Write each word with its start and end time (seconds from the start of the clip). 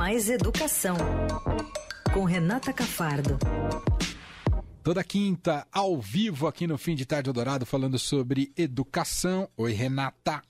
Mais 0.00 0.30
Educação, 0.30 0.96
com 2.14 2.24
Renata 2.24 2.72
Cafardo. 2.72 3.36
Toda 4.82 5.04
quinta, 5.04 5.66
ao 5.70 6.00
vivo, 6.00 6.46
aqui 6.46 6.66
no 6.66 6.78
Fim 6.78 6.94
de 6.94 7.04
Tarde 7.04 7.30
Dourado, 7.30 7.66
falando 7.66 7.98
sobre 7.98 8.50
educação. 8.56 9.46
Oi, 9.58 9.72
Renata. 9.74 10.40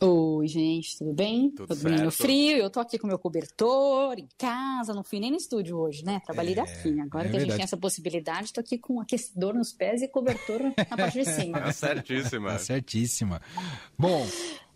Oi, 0.00 0.46
gente, 0.46 0.98
tudo 0.98 1.12
bem? 1.12 1.50
Tudo 1.50 1.74
bem 1.76 1.96
no 1.98 2.12
frio, 2.12 2.58
eu 2.58 2.70
tô 2.70 2.78
aqui 2.78 2.96
com 2.96 3.08
meu 3.08 3.18
cobertor, 3.18 4.16
em 4.18 4.28
casa, 4.38 4.94
não 4.94 5.02
fui 5.02 5.18
nem 5.18 5.32
no 5.32 5.36
estúdio 5.36 5.78
hoje, 5.78 6.04
né? 6.04 6.20
Trabalhei 6.24 6.54
daqui. 6.54 7.00
Agora 7.00 7.26
é 7.26 7.30
que 7.30 7.36
a 7.36 7.40
gente 7.40 7.48
verdade. 7.48 7.56
tem 7.56 7.64
essa 7.64 7.76
possibilidade, 7.76 8.52
tô 8.52 8.60
aqui 8.60 8.78
com 8.78 9.00
aquecedor 9.00 9.52
nos 9.52 9.72
pés 9.72 10.00
e 10.00 10.06
cobertor 10.06 10.60
na 10.60 10.96
parte 10.96 11.18
de 11.18 11.24
cima. 11.30 11.60
Tá 11.60 11.72
certíssima. 11.72 12.50
Tá 12.52 12.58
certíssima. 12.58 13.42
Bom, 13.98 14.24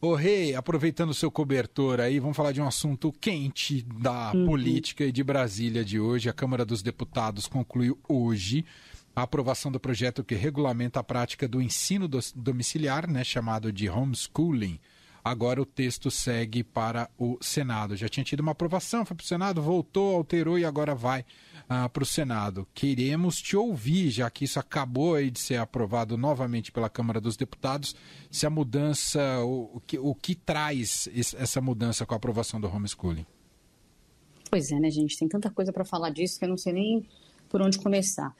ô 0.00 0.14
Rei, 0.14 0.54
aproveitando 0.54 1.10
o 1.10 1.14
seu 1.14 1.30
cobertor 1.30 2.00
aí, 2.00 2.20
vamos 2.20 2.36
falar 2.36 2.52
de 2.52 2.60
um 2.60 2.66
assunto 2.66 3.12
quente 3.12 3.82
da 3.82 4.32
política 4.32 5.04
e 5.04 5.12
de 5.12 5.24
Brasília 5.24 5.84
de 5.84 5.98
hoje. 5.98 6.28
A 6.28 6.32
Câmara 6.32 6.64
dos 6.64 6.82
Deputados 6.82 7.46
concluiu 7.46 7.98
hoje 8.08 8.64
a 9.14 9.22
aprovação 9.22 9.72
do 9.72 9.80
projeto 9.80 10.22
que 10.22 10.34
regulamenta 10.34 11.00
a 11.00 11.04
prática 11.04 11.48
do 11.48 11.62
ensino 11.62 12.08
domiciliar, 12.34 13.08
né, 13.08 13.24
chamado 13.24 13.72
de 13.72 13.88
homeschooling. 13.88 14.78
Agora 15.28 15.60
o 15.60 15.66
texto 15.66 16.08
segue 16.08 16.62
para 16.62 17.10
o 17.18 17.36
Senado. 17.40 17.96
Já 17.96 18.08
tinha 18.08 18.22
tido 18.22 18.38
uma 18.38 18.52
aprovação, 18.52 19.04
foi 19.04 19.16
para 19.16 19.24
o 19.24 19.26
Senado, 19.26 19.60
voltou, 19.60 20.14
alterou 20.14 20.56
e 20.56 20.64
agora 20.64 20.94
vai 20.94 21.24
para 21.92 22.02
o 22.04 22.06
Senado. 22.06 22.64
Queremos 22.72 23.42
te 23.42 23.56
ouvir, 23.56 24.08
já 24.10 24.30
que 24.30 24.44
isso 24.44 24.60
acabou 24.60 25.20
de 25.28 25.40
ser 25.40 25.56
aprovado 25.56 26.16
novamente 26.16 26.70
pela 26.70 26.88
Câmara 26.88 27.20
dos 27.20 27.36
Deputados, 27.36 27.96
se 28.30 28.46
a 28.46 28.50
mudança, 28.50 29.20
o, 29.44 29.72
o 29.74 29.80
que, 29.84 29.98
o 29.98 30.14
que 30.14 30.36
traz 30.36 31.08
essa 31.36 31.60
mudança 31.60 32.06
com 32.06 32.14
a 32.14 32.16
aprovação 32.18 32.60
do 32.60 32.68
homeschooling? 32.68 33.26
Pois 34.48 34.70
é, 34.70 34.78
né, 34.78 34.88
gente? 34.92 35.18
Tem 35.18 35.26
tanta 35.28 35.50
coisa 35.50 35.72
para 35.72 35.84
falar 35.84 36.10
disso 36.10 36.38
que 36.38 36.44
eu 36.44 36.48
não 36.48 36.56
sei 36.56 36.72
nem 36.72 37.04
por 37.48 37.60
onde 37.60 37.80
começar. 37.80 38.32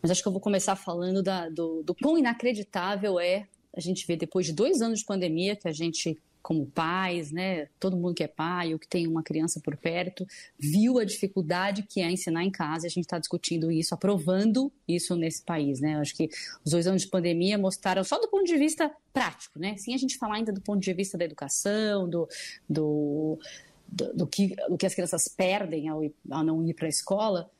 Mas 0.00 0.10
acho 0.10 0.22
que 0.22 0.28
eu 0.28 0.32
vou 0.32 0.40
começar 0.40 0.74
falando 0.74 1.22
da- 1.22 1.50
do, 1.50 1.82
do 1.82 1.94
quão 1.94 2.16
inacreditável 2.16 3.20
é 3.20 3.46
a 3.76 3.80
gente 3.80 4.06
ver 4.06 4.16
depois 4.16 4.46
de 4.46 4.54
dois 4.54 4.80
anos 4.80 5.00
de 5.00 5.04
pandemia 5.04 5.54
que 5.54 5.68
a 5.68 5.72
gente, 5.72 6.18
como 6.42 6.66
pais, 6.66 7.30
né, 7.30 7.66
todo 7.78 7.96
mundo 7.96 8.14
que 8.14 8.24
é 8.24 8.28
pai 8.28 8.72
ou 8.72 8.78
que 8.78 8.88
tem 8.88 9.06
uma 9.06 9.22
criança 9.22 9.60
por 9.60 9.76
perto, 9.76 10.26
viu 10.58 10.98
a 10.98 11.04
dificuldade 11.04 11.82
que 11.82 12.00
é 12.00 12.10
ensinar 12.10 12.44
em 12.44 12.50
casa. 12.50 12.86
e 12.86 12.88
A 12.88 12.90
gente 12.90 13.04
está 13.04 13.18
discutindo 13.18 13.70
isso, 13.70 13.94
aprovando 13.94 14.72
isso 14.88 15.16
nesse 15.16 15.42
país, 15.42 15.80
né? 15.80 15.96
Acho 15.96 16.16
que 16.16 16.28
os 16.64 16.72
dois 16.72 16.86
anos 16.86 17.02
de 17.02 17.08
pandemia 17.08 17.58
mostraram 17.58 18.02
só 18.04 18.18
do 18.18 18.28
ponto 18.28 18.44
de 18.44 18.56
vista 18.56 18.90
prático, 19.12 19.58
né? 19.58 19.76
Sem 19.76 19.94
a 19.94 19.98
gente 19.98 20.16
falar 20.16 20.36
ainda 20.36 20.52
do 20.52 20.60
ponto 20.60 20.80
de 20.80 20.92
vista 20.92 21.18
da 21.18 21.24
educação, 21.24 22.08
do, 22.08 22.28
do 22.68 23.38
do, 23.92 24.12
do 24.14 24.26
que, 24.26 24.54
do 24.68 24.78
que 24.78 24.86
as 24.86 24.94
crianças 24.94 25.26
perdem 25.26 25.88
ao, 25.88 26.02
ao 26.30 26.44
não 26.44 26.64
ir 26.64 26.74
para 26.74 26.86
a 26.86 26.88
escola, 26.88 27.50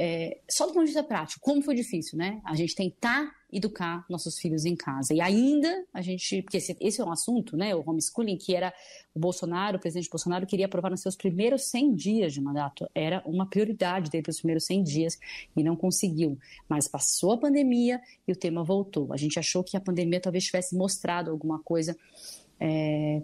é, 0.00 0.38
só 0.48 0.64
do 0.64 0.72
ponto 0.72 0.82
de 0.82 0.92
vista 0.92 1.02
prático, 1.02 1.40
como 1.40 1.60
foi 1.60 1.74
difícil, 1.74 2.16
né? 2.16 2.40
A 2.44 2.54
gente 2.54 2.72
tentar 2.72 3.34
educar 3.52 4.04
nossos 4.08 4.38
filhos 4.38 4.64
em 4.64 4.76
casa. 4.76 5.12
E 5.12 5.20
ainda 5.20 5.84
a 5.92 6.00
gente, 6.00 6.42
porque 6.42 6.58
esse, 6.58 6.76
esse 6.80 7.00
é 7.00 7.04
um 7.04 7.10
assunto, 7.10 7.56
né? 7.56 7.74
O 7.74 7.82
homeschooling, 7.84 8.36
que 8.36 8.54
era 8.54 8.72
o 9.12 9.18
Bolsonaro, 9.18 9.76
o 9.76 9.80
presidente 9.80 10.08
Bolsonaro, 10.08 10.46
queria 10.46 10.66
aprovar 10.66 10.90
nos 10.90 11.00
seus 11.00 11.16
primeiros 11.16 11.64
100 11.64 11.94
dias 11.94 12.32
de 12.32 12.40
mandato. 12.40 12.88
Era 12.94 13.22
uma 13.26 13.46
prioridade 13.46 14.08
dele 14.08 14.22
para 14.22 14.30
os 14.30 14.38
primeiros 14.38 14.64
100 14.66 14.82
dias 14.84 15.18
e 15.56 15.64
não 15.64 15.74
conseguiu. 15.74 16.38
Mas 16.68 16.86
passou 16.86 17.32
a 17.32 17.38
pandemia 17.38 18.00
e 18.26 18.30
o 18.30 18.36
tema 18.36 18.62
voltou. 18.62 19.12
A 19.12 19.16
gente 19.16 19.36
achou 19.36 19.64
que 19.64 19.76
a 19.76 19.80
pandemia 19.80 20.20
talvez 20.20 20.44
tivesse 20.44 20.76
mostrado 20.76 21.30
alguma 21.30 21.58
coisa 21.58 21.96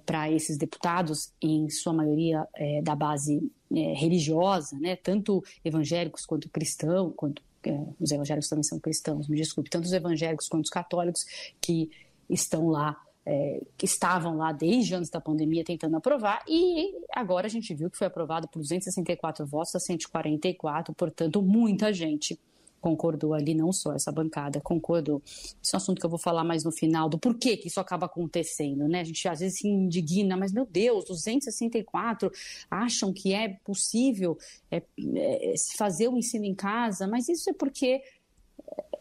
para 0.07 0.31
esses 0.31 0.57
deputados, 0.57 1.33
em 1.43 1.69
sua 1.69 1.93
maioria 1.93 2.47
é, 2.55 2.81
da 2.83 2.95
base 2.95 3.51
é, 3.73 3.93
religiosa, 3.95 4.79
né, 4.79 4.97
tanto 4.97 5.43
evangélicos 5.65 6.25
quanto 6.25 6.49
cristãos, 6.49 7.13
quanto 7.17 7.43
é, 7.65 7.81
os 7.99 8.13
evangélicos 8.13 8.49
também 8.49 8.63
são 8.63 8.79
cristãos, 8.79 9.29
me 9.29 9.37
desculpe, 9.37 9.71
tanto 9.71 9.85
os 9.85 9.93
evangélicos 9.93 10.49
quanto 10.49 10.65
os 10.65 10.71
católicos 10.71 11.25
que 11.61 11.91
estão 12.31 12.69
lá, 12.69 12.97
é, 13.27 13.63
que 13.77 13.87
estavam 13.87 14.37
lá 14.37 14.53
desde 14.53 14.95
antes 14.95 15.11
da 15.11 15.21
pandemia 15.21 15.65
tentando 15.65 15.97
aprovar, 15.97 16.45
e 16.47 16.95
agora 17.13 17.47
a 17.47 17.51
gente 17.51 17.75
viu 17.75 17.91
que 17.91 17.97
foi 17.97 18.07
aprovado 18.07 18.47
por 18.49 18.61
264 18.61 19.45
votos 19.47 19.75
a 19.75 19.81
144, 19.81 20.95
portanto, 20.95 21.43
muita 21.43 21.93
gente 21.93 22.39
concordou 22.85 23.33
ali, 23.33 23.55
não 23.55 23.73
só 23.73 23.95
essa 23.95 24.13
bancada, 24.13 24.61
concordou. 24.61 25.23
Esse 25.25 25.75
é 25.75 25.77
um 25.77 25.79
assunto 25.79 25.99
que 25.99 26.05
eu 26.05 26.11
vou 26.11 26.19
falar 26.19 26.45
mais 26.45 26.65
no 26.65 26.71
final, 26.71 27.09
do 27.09 27.19
porquê 27.19 27.57
que 27.57 27.69
isso 27.69 27.81
acaba 27.81 28.05
acontecendo, 28.05 28.87
né? 28.87 29.01
A 29.01 29.05
gente 29.05 29.27
às 29.27 29.41
vezes 29.41 29.61
se 29.61 29.67
indigna, 29.67 30.37
mas 30.37 30.53
meu 30.53 30.67
Deus, 30.67 31.07
264 31.07 32.31
acham 32.71 33.11
que 33.11 33.33
é 33.33 33.57
possível 33.65 34.37
é, 34.71 34.83
é, 35.17 35.55
fazer 35.79 36.09
o 36.09 36.19
ensino 36.19 36.45
em 36.45 36.55
casa, 36.55 37.07
mas 37.09 37.27
isso 37.31 37.49
é 37.49 37.55
porque 37.55 38.03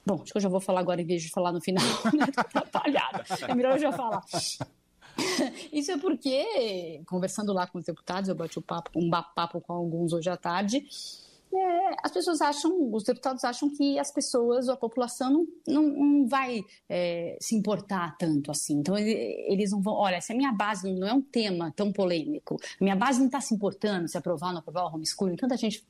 Bom, 0.05 0.21
acho 0.21 0.31
que 0.31 0.37
eu 0.37 0.41
já 0.41 0.49
vou 0.49 0.59
falar 0.59 0.81
agora 0.81 1.01
em 1.01 1.05
vez 1.05 1.21
de 1.21 1.29
falar 1.29 1.51
no 1.51 1.61
final, 1.61 1.83
né? 2.13 2.25
Tô 2.33 2.41
atrapalhada. 2.41 3.23
É 3.47 3.55
melhor 3.55 3.73
eu 3.73 3.79
já 3.79 3.91
falar. 3.91 4.23
Isso 5.71 5.91
é 5.91 5.97
porque, 5.97 7.01
conversando 7.05 7.53
lá 7.53 7.67
com 7.67 7.77
os 7.77 7.85
deputados, 7.85 8.27
eu 8.27 8.35
bati 8.35 8.59
um 8.59 8.61
papo, 8.61 8.91
um 8.95 9.09
papo 9.09 9.61
com 9.61 9.71
alguns 9.71 10.11
hoje 10.11 10.29
à 10.29 10.35
tarde, 10.35 10.85
as 12.03 12.11
pessoas 12.11 12.41
acham, 12.41 12.91
os 12.93 13.03
deputados 13.03 13.43
acham 13.43 13.69
que 13.69 13.99
as 13.99 14.11
pessoas, 14.11 14.67
a 14.69 14.75
população 14.75 15.31
não, 15.31 15.47
não, 15.67 15.83
não 15.89 16.27
vai 16.27 16.61
é, 16.89 17.37
se 17.39 17.55
importar 17.55 18.15
tanto 18.17 18.51
assim. 18.51 18.79
Então 18.79 18.97
ele- 18.97 19.45
eles 19.47 19.71
não 19.71 19.81
vão, 19.81 19.93
olha, 19.93 20.19
se 20.21 20.31
a 20.33 20.35
minha 20.35 20.51
base 20.51 20.91
não 20.91 21.07
é 21.07 21.13
um 21.13 21.21
tema 21.21 21.71
tão 21.75 21.91
polêmico, 21.91 22.57
a 22.79 22.83
minha 22.83 22.95
base 22.95 23.19
não 23.19 23.27
está 23.27 23.39
se 23.41 23.53
importando 23.53 24.07
se 24.07 24.17
aprovar 24.17 24.47
ou 24.47 24.53
não 24.53 24.59
aprovar 24.59 24.85
o 24.85 24.95
homeschooling, 24.95 25.35
tanta 25.35 25.55
gente 25.57 25.85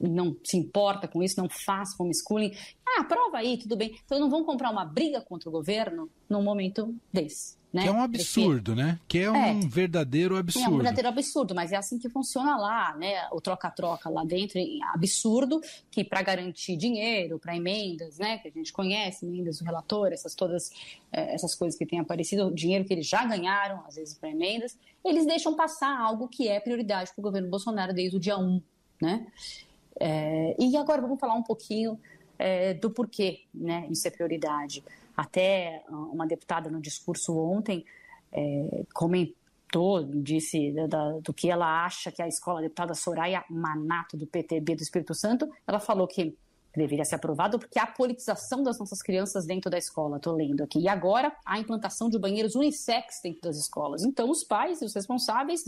não 0.00 0.36
se 0.42 0.56
importa 0.56 1.06
com 1.08 1.22
isso, 1.22 1.40
não 1.40 1.48
faz 1.48 1.98
homeschooling, 1.98 2.52
ah, 2.98 3.00
aprova 3.02 3.38
aí, 3.38 3.56
tudo 3.58 3.76
bem. 3.76 3.98
Então 4.04 4.18
não 4.18 4.30
vão 4.30 4.44
comprar 4.44 4.70
uma 4.70 4.84
briga 4.84 5.20
contra 5.20 5.48
o 5.48 5.52
governo 5.52 6.08
num 6.28 6.42
momento 6.42 6.94
desse. 7.12 7.56
Né? 7.72 7.82
Que 7.82 7.88
é 7.88 7.92
um 7.92 8.02
absurdo, 8.02 8.76
né? 8.76 9.00
Que 9.08 9.18
é 9.18 9.30
um 9.32 9.34
É. 9.34 9.54
verdadeiro 9.66 10.34
É 10.34 10.36
um 10.36 10.40
absurdo. 10.40 10.76
verdadeiro 10.76 11.08
absurdo, 11.08 11.54
mas 11.56 11.72
é 11.72 11.76
assim 11.76 11.98
que 11.98 12.08
funciona 12.08 12.56
lá, 12.56 12.94
né? 12.96 13.26
O 13.32 13.40
troca-troca 13.40 14.08
lá 14.08 14.24
dentro 14.24 14.60
é 14.60 14.64
absurdo, 14.92 15.60
que 15.90 16.04
para 16.04 16.22
garantir 16.22 16.76
dinheiro, 16.76 17.36
para 17.36 17.56
emendas, 17.56 18.18
né? 18.18 18.38
Que 18.38 18.46
a 18.46 18.50
gente 18.52 18.72
conhece, 18.72 19.26
emendas 19.26 19.58
do 19.58 19.64
relator, 19.64 20.12
essas 20.12 20.36
todas 20.36 20.70
eh, 21.10 21.34
essas 21.34 21.56
coisas 21.56 21.76
que 21.76 21.84
têm 21.84 21.98
aparecido, 21.98 22.46
o 22.46 22.54
dinheiro 22.54 22.84
que 22.84 22.92
eles 22.92 23.08
já 23.08 23.24
ganharam, 23.24 23.82
às 23.88 23.96
vezes 23.96 24.14
para 24.16 24.30
emendas, 24.30 24.78
eles 25.04 25.26
deixam 25.26 25.56
passar 25.56 25.98
algo 25.98 26.28
que 26.28 26.46
é 26.46 26.60
prioridade 26.60 27.10
para 27.12 27.20
o 27.20 27.24
governo 27.24 27.48
Bolsonaro 27.50 27.92
desde 27.92 28.16
o 28.16 28.20
dia 28.20 28.38
1, 28.38 28.62
né? 29.02 29.26
É, 29.98 30.56
e 30.58 30.76
agora 30.76 31.00
vamos 31.02 31.18
falar 31.20 31.34
um 31.34 31.42
pouquinho 31.42 31.98
é, 32.38 32.74
do 32.74 32.90
porquê 32.90 33.40
né, 33.54 33.86
isso 33.90 34.06
é 34.06 34.10
prioridade. 34.10 34.82
Até 35.16 35.82
ah, 35.88 35.92
uma 35.92 36.26
deputada 36.26 36.70
no 36.70 36.80
discurso 36.80 37.36
ontem 37.38 37.84
é, 38.32 38.84
comentou, 38.92 40.02
disse 40.04 40.72
da- 40.72 40.86
da- 40.86 41.18
do 41.20 41.32
que 41.32 41.50
ela 41.50 41.84
acha 41.84 42.10
que 42.10 42.20
a 42.22 42.28
escola, 42.28 42.58
a 42.60 42.62
deputada 42.62 42.94
Soraya 42.94 43.44
Manato, 43.48 44.16
do 44.16 44.26
PTB 44.26 44.76
do 44.76 44.82
Espírito 44.82 45.14
Santo, 45.14 45.48
ela 45.66 45.78
falou 45.80 46.06
que 46.06 46.36
deveria 46.76 47.04
ser 47.04 47.14
aprovado 47.14 47.56
porque 47.60 47.78
há 47.78 47.86
politização 47.86 48.60
das 48.60 48.80
nossas 48.80 49.00
crianças 49.00 49.46
dentro 49.46 49.70
da 49.70 49.78
escola, 49.78 50.16
estou 50.16 50.34
lendo 50.34 50.60
aqui. 50.64 50.80
E 50.80 50.88
agora 50.88 51.32
a 51.46 51.60
implantação 51.60 52.08
de 52.08 52.18
banheiros 52.18 52.56
unissex 52.56 53.20
dentro 53.22 53.42
das 53.42 53.56
escolas. 53.56 54.02
Então 54.04 54.28
os 54.28 54.42
pais 54.42 54.82
e 54.82 54.84
os 54.84 54.92
responsáveis 54.92 55.62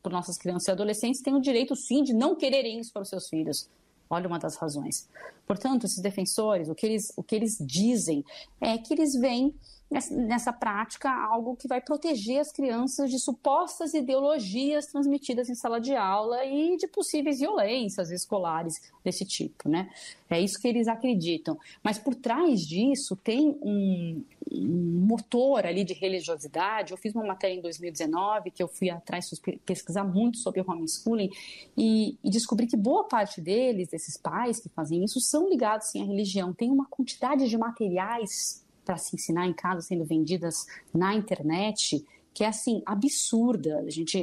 por 0.00 0.12
nossas 0.12 0.38
crianças 0.38 0.68
e 0.68 0.70
adolescentes 0.70 1.20
têm 1.20 1.34
o 1.34 1.40
direito 1.40 1.74
sim 1.74 2.04
de 2.04 2.12
não 2.14 2.36
quererem 2.36 2.78
isso 2.78 2.92
para 2.92 3.02
os 3.02 3.08
seus 3.08 3.28
filhos. 3.28 3.68
Olha 4.08 4.28
uma 4.28 4.38
das 4.38 4.56
razões. 4.56 5.08
Portanto, 5.46 5.84
esses 5.84 6.00
defensores, 6.00 6.68
o 6.68 6.74
que 6.74 6.86
eles, 6.86 7.12
o 7.16 7.22
que 7.22 7.34
eles 7.34 7.56
dizem 7.60 8.24
é 8.60 8.76
que 8.78 8.94
eles 8.94 9.14
veem 9.14 9.54
nessa, 9.92 10.52
prática 10.52 11.10
algo 11.10 11.56
que 11.56 11.68
vai 11.68 11.80
proteger 11.80 12.40
as 12.40 12.50
crianças 12.50 13.10
de 13.10 13.18
supostas 13.18 13.94
ideologias 13.94 14.86
transmitidas 14.86 15.48
em 15.48 15.54
sala 15.54 15.80
de 15.80 15.94
aula 15.94 16.44
e 16.44 16.76
de 16.76 16.86
possíveis 16.86 17.38
violências 17.38 18.10
escolares 18.10 18.74
desse 19.04 19.24
tipo, 19.24 19.68
né? 19.68 19.90
É 20.30 20.40
isso 20.40 20.58
que 20.60 20.66
eles 20.66 20.88
acreditam. 20.88 21.58
Mas 21.82 21.98
por 21.98 22.14
trás 22.14 22.60
disso 22.60 23.14
tem 23.16 23.58
um, 23.62 24.24
um 24.50 25.06
motor 25.06 25.66
ali 25.66 25.84
de 25.84 25.92
religiosidade. 25.92 26.92
Eu 26.92 26.98
fiz 26.98 27.14
uma 27.14 27.24
matéria 27.24 27.54
em 27.54 27.60
2019 27.60 28.50
que 28.50 28.62
eu 28.62 28.68
fui 28.68 28.88
atrás 28.88 29.26
pesquisar 29.66 30.04
muito 30.04 30.38
sobre 30.38 30.62
homeschooling 30.62 31.30
e, 31.76 32.16
e 32.24 32.30
descobri 32.30 32.66
que 32.66 32.76
boa 32.76 33.04
parte 33.04 33.40
deles, 33.40 33.88
desses 33.88 34.16
pais 34.16 34.58
que 34.60 34.68
fazem 34.70 35.04
isso, 35.04 35.20
são 35.20 35.48
ligados 35.48 35.88
sim 35.90 36.02
à 36.02 36.06
religião. 36.06 36.52
Tem 36.52 36.70
uma 36.70 36.86
quantidade 36.86 37.48
de 37.48 37.58
materiais 37.58 38.61
para 38.84 38.96
se 38.96 39.14
ensinar 39.14 39.46
em 39.46 39.52
casa 39.52 39.80
sendo 39.80 40.04
vendidas 40.04 40.66
na 40.92 41.14
internet 41.14 42.04
que 42.34 42.44
é 42.44 42.48
assim 42.48 42.82
absurda. 42.86 43.78
A 43.80 43.90
gente 43.90 44.18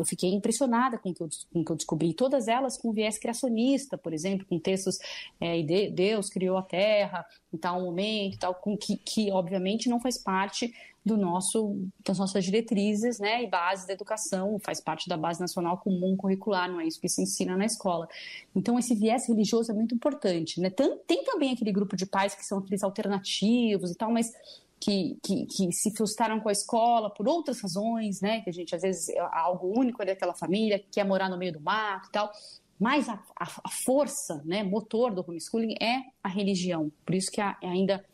eu 0.00 0.04
fiquei 0.04 0.32
impressionada 0.32 0.98
com 0.98 1.10
o 1.10 1.14
que 1.14 1.22
eu, 1.22 1.28
com 1.52 1.64
que 1.64 1.72
eu 1.72 1.76
descobri. 1.76 2.14
Todas 2.14 2.48
elas 2.48 2.76
com 2.76 2.92
viés 2.92 3.18
criacionista, 3.18 3.96
por 3.98 4.12
exemplo, 4.12 4.46
com 4.46 4.58
textos 4.58 4.98
é, 5.40 5.62
de, 5.62 5.90
Deus 5.90 6.28
criou 6.28 6.56
a 6.56 6.62
Terra 6.62 7.26
em 7.52 7.56
tal 7.56 7.80
momento, 7.82 8.38
tal, 8.38 8.54
com 8.54 8.76
que, 8.76 8.96
que 8.96 9.30
obviamente 9.30 9.88
não 9.88 10.00
faz 10.00 10.18
parte 10.18 10.72
do 11.04 11.16
nosso, 11.16 11.88
das 12.04 12.18
nossas 12.18 12.44
diretrizes 12.44 13.18
né, 13.18 13.42
e 13.42 13.46
bases 13.46 13.86
da 13.86 13.94
educação, 13.94 14.58
faz 14.60 14.80
parte 14.80 15.08
da 15.08 15.16
base 15.16 15.40
nacional 15.40 15.78
comum 15.78 16.14
curricular, 16.16 16.70
não 16.70 16.80
é 16.80 16.86
isso 16.86 17.00
que 17.00 17.08
se 17.08 17.22
ensina 17.22 17.56
na 17.56 17.64
escola. 17.64 18.06
Então, 18.54 18.78
esse 18.78 18.94
viés 18.94 19.26
religioso 19.26 19.72
é 19.72 19.74
muito 19.74 19.94
importante. 19.94 20.60
Né? 20.60 20.68
Tem, 20.68 20.98
tem 21.06 21.24
também 21.24 21.52
aquele 21.52 21.72
grupo 21.72 21.96
de 21.96 22.04
pais 22.04 22.34
que 22.34 22.44
são 22.44 22.58
aqueles 22.58 22.82
alternativos 22.82 23.90
e 23.90 23.94
tal, 23.94 24.12
mas 24.12 24.32
que, 24.80 25.18
que, 25.22 25.46
que, 25.46 25.72
se 25.72 25.94
frustraram 25.96 26.40
com 26.40 26.48
a 26.48 26.52
escola 26.52 27.10
por 27.10 27.28
outras 27.28 27.60
razões, 27.60 28.20
né? 28.20 28.40
Que 28.42 28.50
a 28.50 28.52
gente, 28.52 28.74
às 28.74 28.82
vezes, 28.82 29.08
é 29.08 29.18
algo 29.18 29.78
único 29.78 30.04
daquela 30.04 30.34
família, 30.34 30.82
quer 30.90 31.04
morar 31.04 31.28
no 31.28 31.36
meio 31.36 31.52
do 31.52 31.60
mato 31.60 32.08
e 32.08 32.12
tal. 32.12 32.30
Mas 32.78 33.08
a, 33.08 33.14
a, 33.38 33.44
a 33.64 33.70
força, 33.84 34.40
né, 34.44 34.62
motor 34.62 35.12
do 35.12 35.24
homeschooling 35.26 35.74
é 35.80 36.02
a 36.22 36.28
religião. 36.28 36.92
Por 37.04 37.14
isso 37.14 37.30
que 37.30 37.40
é 37.40 37.56
ainda 37.62 38.04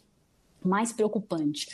mais 0.64 0.92
preocupante. 0.92 1.68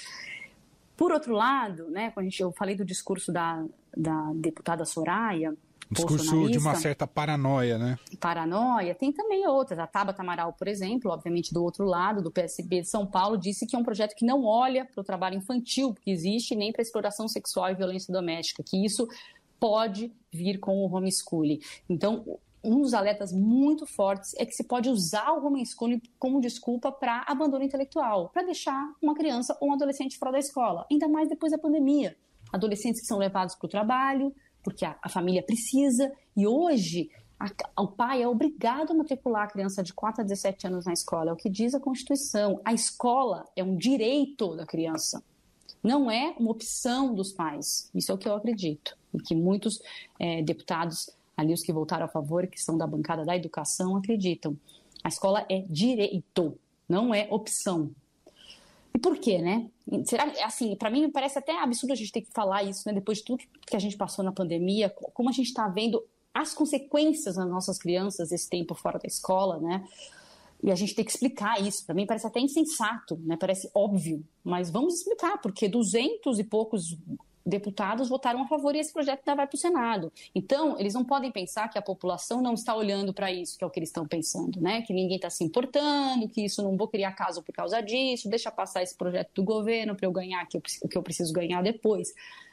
Por 0.97 1.13
outro 1.13 1.33
lado, 1.33 1.89
né, 1.89 2.11
quando 2.11 2.27
a 2.27 2.29
gente, 2.29 2.43
eu 2.43 2.53
falei 2.53 2.75
do 2.75 2.85
discurso 2.85 3.33
da, 3.33 3.65
da 3.97 4.33
deputada 4.35 4.85
Soraya, 4.85 5.55
discurso 5.91 6.49
de 6.49 6.59
uma 6.59 6.75
certa 6.77 7.07
paranoia, 7.07 7.77
né? 7.77 7.99
Paranoia. 8.19 8.95
Tem 8.95 9.13
também 9.13 9.47
outras. 9.47 9.79
A 9.79 9.87
Tabata 9.87 10.23
Amaral, 10.23 10.53
por 10.53 10.69
exemplo, 10.69 11.11
obviamente 11.11 11.53
do 11.53 11.63
outro 11.63 11.85
lado, 11.85 12.23
do 12.23 12.31
PSB 12.31 12.83
de 12.83 12.89
São 12.89 13.07
Paulo, 13.07 13.37
disse 13.37 13.67
que 13.67 13.75
é 13.75 13.79
um 13.79 13.83
projeto 13.83 14.15
que 14.15 14.25
não 14.25 14.45
olha 14.45 14.85
para 14.85 15.01
o 15.01 15.05
trabalho 15.05 15.37
infantil 15.37 15.95
que 15.95 16.11
existe, 16.11 16.55
nem 16.55 16.73
para 16.73 16.81
a 16.81 16.85
exploração 16.85 17.27
sexual 17.27 17.71
e 17.71 17.75
violência 17.75 18.13
doméstica, 18.13 18.63
que 18.63 18.85
isso 18.85 19.09
pode 19.59 20.13
vir 20.33 20.59
com 20.59 20.79
o 20.79 20.95
homeschooling. 20.95 21.61
Então, 21.89 22.39
um 22.63 22.81
dos 22.81 22.95
alertas 22.95 23.33
muito 23.33 23.87
fortes 23.87 24.35
é 24.37 24.47
que 24.47 24.53
se 24.53 24.65
pode 24.65 24.89
usar 24.89 25.33
o 25.33 25.47
homeschooling 25.47 26.01
como 26.19 26.41
desculpa 26.41 26.93
para 26.93 27.25
abandono 27.27 27.65
intelectual, 27.65 28.29
para 28.29 28.43
deixar 28.43 28.93
uma 29.03 29.15
criança 29.15 29.57
ou 29.61 29.71
um 29.71 29.73
adolescente 29.75 30.19
fora 30.19 30.33
da 30.33 30.39
escola, 30.39 30.87
ainda 30.91 31.09
mais 31.09 31.29
depois 31.29 31.53
da 31.53 31.59
pandemia. 31.59 32.17
Adolescentes 32.53 33.01
que 33.01 33.07
são 33.07 33.19
levados 33.19 33.55
para 33.55 33.67
o 33.67 33.71
trabalho, 33.71 34.35
porque 34.62 34.85
a, 34.85 34.97
a, 35.03 35.09
família 35.09 35.43
precisa, 35.43 36.12
e 36.37 36.47
hoje 36.47 37.11
a, 37.39 37.83
o 37.83 37.89
pai 37.89 38.23
é 38.23 38.29
obrigado 38.29 38.93
a 38.93 38.95
matricular 38.95 39.45
a 39.45 39.51
criança 39.51 39.83
de 39.83 39.93
4 39.93 40.23
a 40.23 40.25
17 40.25 40.67
anos 40.67 40.87
na 40.87 40.93
escola, 40.93 41.31
é 41.31 41.33
o 41.33 41.37
que 41.37 41.49
diz 41.49 41.75
a 41.75 41.81
Constituição. 41.81 42.61
A 42.65 42.73
escola 42.73 43.45
é 43.57 43.65
um 43.65 43.77
direito 43.77 44.55
da 44.57 44.67
criança, 44.67 45.23
não 45.83 46.11
é 46.11 46.35
uma 46.39 46.51
opção 46.51 47.15
dos 47.15 47.33
pais. 47.33 47.91
Isso 47.95 48.12
é 48.12 48.15
o 48.15 48.19
que 48.19 48.29
eu 48.29 48.35
acredito, 48.35 48.97
e 49.15 49.19
que 49.19 49.35
muitos 49.35 49.81
é, 50.19 50.43
deputados 50.43 51.11
ali 51.41 51.55
os 51.55 51.62
que 51.62 51.73
votaram 51.73 52.05
a 52.05 52.09
favor, 52.09 52.47
que 52.47 52.61
são 52.61 52.77
da 52.77 52.87
bancada 52.87 53.25
da 53.25 53.35
educação, 53.35 53.97
acreditam. 53.97 54.57
A 55.03 55.09
escola 55.09 55.47
é 55.49 55.65
direito, 55.69 56.59
não 56.89 57.15
é 57.15 57.27
opção. 57.31 57.91
Por 59.02 59.19
quê, 59.19 59.38
né? 59.38 59.70
Será 60.05 60.25
assim, 60.44 60.76
para 60.76 60.91
mim 60.91 61.11
parece 61.11 61.38
até 61.38 61.58
absurdo 61.61 61.93
a 61.93 61.97
gente 61.97 62.12
ter 62.12 62.23
que 62.23 62.32
falar 62.32 62.62
isso, 62.62 62.82
né? 62.87 62.93
Depois 62.93 63.19
de 63.19 63.25
tudo 63.25 63.44
que 63.67 63.76
a 63.76 63.79
gente 63.79 63.97
passou 63.97 64.25
na 64.25 64.32
pandemia, 64.32 64.91
como 65.12 65.29
a 65.29 65.32
gente 65.32 65.47
está 65.47 65.69
vendo 65.69 66.02
as 66.32 66.55
consequências 66.55 67.37
nas 67.37 67.49
nossas 67.49 67.79
crianças 67.79 68.31
esse 68.31 68.49
tempo 68.49 68.75
fora 68.75 68.99
da 68.99 69.06
escola, 69.06 69.58
né? 69.58 69.85
E 70.62 70.70
a 70.70 70.75
gente 70.75 70.94
tem 70.94 71.05
que 71.05 71.11
explicar 71.11 71.61
isso. 71.61 71.85
Para 71.85 71.94
mim 71.94 72.06
parece 72.06 72.26
até 72.26 72.38
insensato, 72.38 73.17
né? 73.25 73.37
Parece 73.37 73.70
óbvio, 73.75 74.25
mas 74.44 74.70
vamos 74.70 74.94
explicar 74.94 75.41
porque 75.41 75.69
duzentos 75.69 76.38
e 76.38 76.44
poucos 76.44 76.97
deputados 77.45 78.09
votaram 78.09 78.43
a 78.43 78.47
favor 78.47 78.75
e 78.75 78.79
esse 78.79 78.93
projeto 78.93 79.21
ainda 79.21 79.37
vai 79.37 79.47
para 79.47 79.57
o 79.57 79.59
Senado. 79.59 80.13
Então, 80.35 80.79
eles 80.79 80.95
não 80.95 81.05
podem 81.05 81.31
pensar 81.33 81.69
que 81.69 81.79
a 81.79 81.83
população 81.83 82.41
não 82.41 82.55
está 82.55 82.75
olhando 82.75 83.13
para 83.13 83.33
isso, 83.33 83.57
que 83.57 83.65
é 83.65 83.67
o 83.67 83.71
que 83.71 83.79
eles 83.79 83.89
estão 83.89 84.07
pensando, 84.07 84.61
né? 84.61 84.83
Que 84.83 84.93
ninguém 84.93 85.17
está 85.17 85.31
se 85.31 85.43
importando, 85.43 86.29
que 86.29 86.45
isso 86.45 86.63
não 86.63 86.77
vou 86.77 86.89
criar 86.89 87.13
caso 87.13 87.43
por 87.43 87.53
causa 87.53 87.81
disso, 87.81 88.29
deixa 88.29 88.51
passar 88.51 88.83
esse 88.83 88.95
projeto 88.95 89.31
do 89.35 89.43
governo 89.43 89.97
para 89.97 90.07
eu 90.07 90.13
ganhar 90.13 90.45
o 90.45 90.89
que 90.89 90.97
eu 90.97 91.03
preciso 91.03 91.33
ganhar 91.33 91.63
depois. 91.63 92.13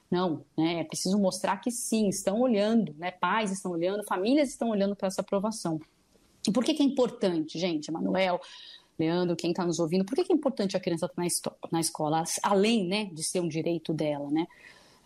Não, 0.10 0.45
né? 0.57 0.80
É 0.80 0.84
preciso 0.84 1.19
mostrar 1.19 1.57
que 1.57 1.69
sim, 1.69 2.07
estão 2.07 2.40
olhando, 2.40 2.95
né? 2.98 3.12
Pais 3.12 3.51
estão 3.51 3.72
olhando, 3.72 4.04
famílias 4.06 4.50
estão 4.50 4.69
olhando 4.69 4.95
para 4.95 5.07
essa 5.07 5.22
aprovação. 5.22 5.80
E 6.48 6.51
por 6.51 6.63
que, 6.63 6.74
que 6.74 6.81
é 6.81 6.86
importante, 6.86 7.60
gente, 7.60 7.92
Manuel? 7.92 8.40
Leandro, 8.98 9.36
quem 9.36 9.51
está 9.51 9.66
nos 9.66 9.80
ouvindo, 9.80 10.04
por 10.04 10.16
que, 10.16 10.24
que 10.24 10.33
é 10.33 10.36
importante 10.36 10.75
a 10.75 10.80
criança 10.80 11.06
estar 11.06 11.22
na, 11.22 11.69
na 11.74 11.80
escola, 11.80 12.24
além 12.42 12.88
né, 12.88 13.06
de 13.06 13.22
ser 13.22 13.40
um 13.42 13.48
direito 13.48 13.94
dela, 13.94 14.30
né? 14.31 14.48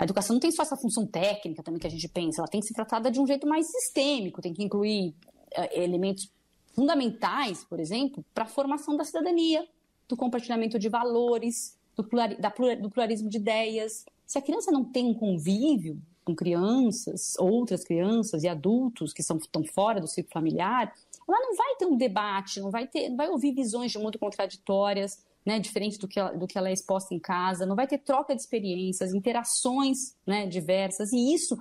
A 0.02 0.04
educação 0.04 0.34
não 0.34 0.40
tem 0.40 0.50
só 0.50 0.64
essa 0.64 0.76
função 0.76 1.06
técnica 1.06 1.62
também 1.62 1.80
que 1.80 1.86
a 1.86 1.90
gente 1.90 2.10
pensa, 2.10 2.42
ela 2.42 2.48
tem 2.48 2.60
que 2.60 2.66
ser 2.66 2.74
tratada 2.74 3.12
de 3.12 3.20
um 3.20 3.28
jeito 3.28 3.48
mais 3.48 3.68
sistêmico, 3.68 4.42
tem 4.42 4.52
que 4.52 4.64
incluir 4.64 5.14
uh, 5.56 5.80
elementos 5.80 6.28
fundamentais, 6.74 7.64
por 7.64 7.80
exemplo, 7.80 8.26
para 8.34 8.46
a 8.46 8.48
formação 8.48 8.98
da 8.98 9.04
cidadania, 9.04 9.64
do 10.10 10.18
compartilhamento 10.18 10.80
de 10.80 10.90
valores, 10.90 11.78
do, 11.96 12.02
do 12.02 12.90
pluralismo 12.90 13.30
de 13.30 13.38
ideias. 13.38 14.04
Se 14.26 14.40
a 14.40 14.42
criança 14.42 14.72
não 14.72 14.84
tem 14.84 15.06
um 15.06 15.14
convívio 15.14 16.02
com 16.26 16.36
crianças, 16.36 17.36
outras 17.38 17.84
crianças 17.84 18.42
e 18.42 18.48
adultos 18.48 19.14
que 19.14 19.22
são, 19.22 19.38
estão 19.38 19.64
fora 19.64 20.02
do 20.02 20.08
ciclo 20.08 20.32
familiar, 20.34 20.92
ela 21.30 21.40
não 21.42 21.56
vai 21.56 21.76
ter 21.76 21.86
um 21.86 21.96
debate, 21.96 22.60
não 22.60 22.72
vai 22.72 22.88
ter, 22.88 23.08
não 23.08 23.18
vai 23.18 23.30
ouvir 23.30 23.54
visões 23.54 23.92
de 23.92 24.00
mundo 24.00 24.18
contraditórias, 24.18 25.24
né, 25.46 25.60
diferente 25.60 25.98
do 25.98 26.08
que, 26.08 26.20
ela, 26.20 26.32
do 26.32 26.48
que 26.48 26.58
ela 26.58 26.70
é 26.70 26.74
exposta 26.74 27.14
em 27.14 27.20
casa, 27.20 27.66
não 27.66 27.76
vai 27.76 27.88
ter 27.88 27.98
troca 27.98 28.36
de 28.36 28.42
experiências, 28.42 29.14
interações 29.14 30.16
né, 30.26 30.46
diversas, 30.46 31.12
e 31.12 31.34
isso, 31.34 31.58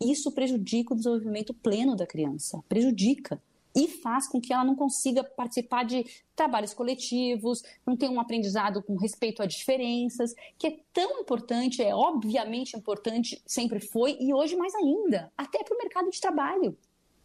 isso 0.00 0.30
prejudica 0.32 0.92
o 0.92 0.96
desenvolvimento 0.96 1.54
pleno 1.54 1.96
da 1.96 2.06
criança, 2.06 2.62
prejudica. 2.68 3.40
E 3.76 3.88
faz 3.88 4.28
com 4.28 4.40
que 4.40 4.52
ela 4.52 4.62
não 4.62 4.76
consiga 4.76 5.24
participar 5.24 5.84
de 5.84 6.06
trabalhos 6.36 6.72
coletivos, 6.72 7.60
não 7.84 7.96
tenha 7.96 8.12
um 8.12 8.20
aprendizado 8.20 8.80
com 8.80 8.94
respeito 8.94 9.42
a 9.42 9.46
diferenças, 9.46 10.32
que 10.56 10.68
é 10.68 10.78
tão 10.92 11.20
importante, 11.20 11.82
é 11.82 11.92
obviamente 11.92 12.76
importante, 12.76 13.42
sempre 13.44 13.80
foi, 13.80 14.16
e 14.20 14.32
hoje 14.32 14.54
mais 14.54 14.72
ainda, 14.76 15.32
até 15.36 15.64
para 15.64 15.74
o 15.74 15.78
mercado 15.78 16.08
de 16.08 16.20
trabalho. 16.20 16.78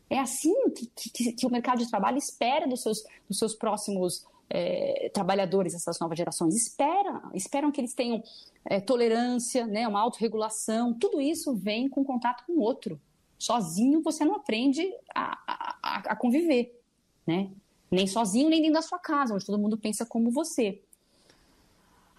É 0.09 0.17
assim 0.17 0.55
que, 0.71 0.87
que, 0.87 1.33
que, 1.33 1.45
o 1.45 1.51
mercado 1.51 1.83
de 1.83 1.89
trabalho 1.89 2.17
espera 2.17 2.67
dos 2.67 2.81
seus, 2.81 3.03
dos 3.27 3.37
seus 3.37 3.53
próximos 3.53 4.25
é, 4.49 5.11
trabalhadores, 5.13 5.73
essas 5.73 5.99
novas 5.99 6.17
gerações, 6.17 6.55
esperam, 6.55 7.21
esperam 7.33 7.71
que 7.71 7.79
eles 7.79 7.93
tenham 7.93 8.23
é, 8.65 8.79
tolerância, 8.79 9.67
né, 9.67 9.87
uma 9.87 10.01
autorregulação, 10.01 10.93
tudo 10.93 11.21
isso 11.21 11.55
vem 11.55 11.87
com 11.87 12.03
contato 12.03 12.45
com 12.45 12.53
o 12.53 12.61
outro. 12.61 12.99
Sozinho 13.37 14.01
você 14.01 14.25
não 14.25 14.35
aprende 14.35 14.81
a, 15.15 15.37
a, 15.47 15.97
a 16.11 16.15
conviver, 16.15 16.77
né? 17.25 17.49
Nem 17.89 18.05
sozinho, 18.05 18.49
nem 18.49 18.61
dentro 18.61 18.75
da 18.75 18.81
sua 18.81 18.99
casa, 18.99 19.33
onde 19.33 19.45
todo 19.45 19.57
mundo 19.57 19.77
pensa 19.77 20.05
como 20.05 20.29
você. 20.29 20.81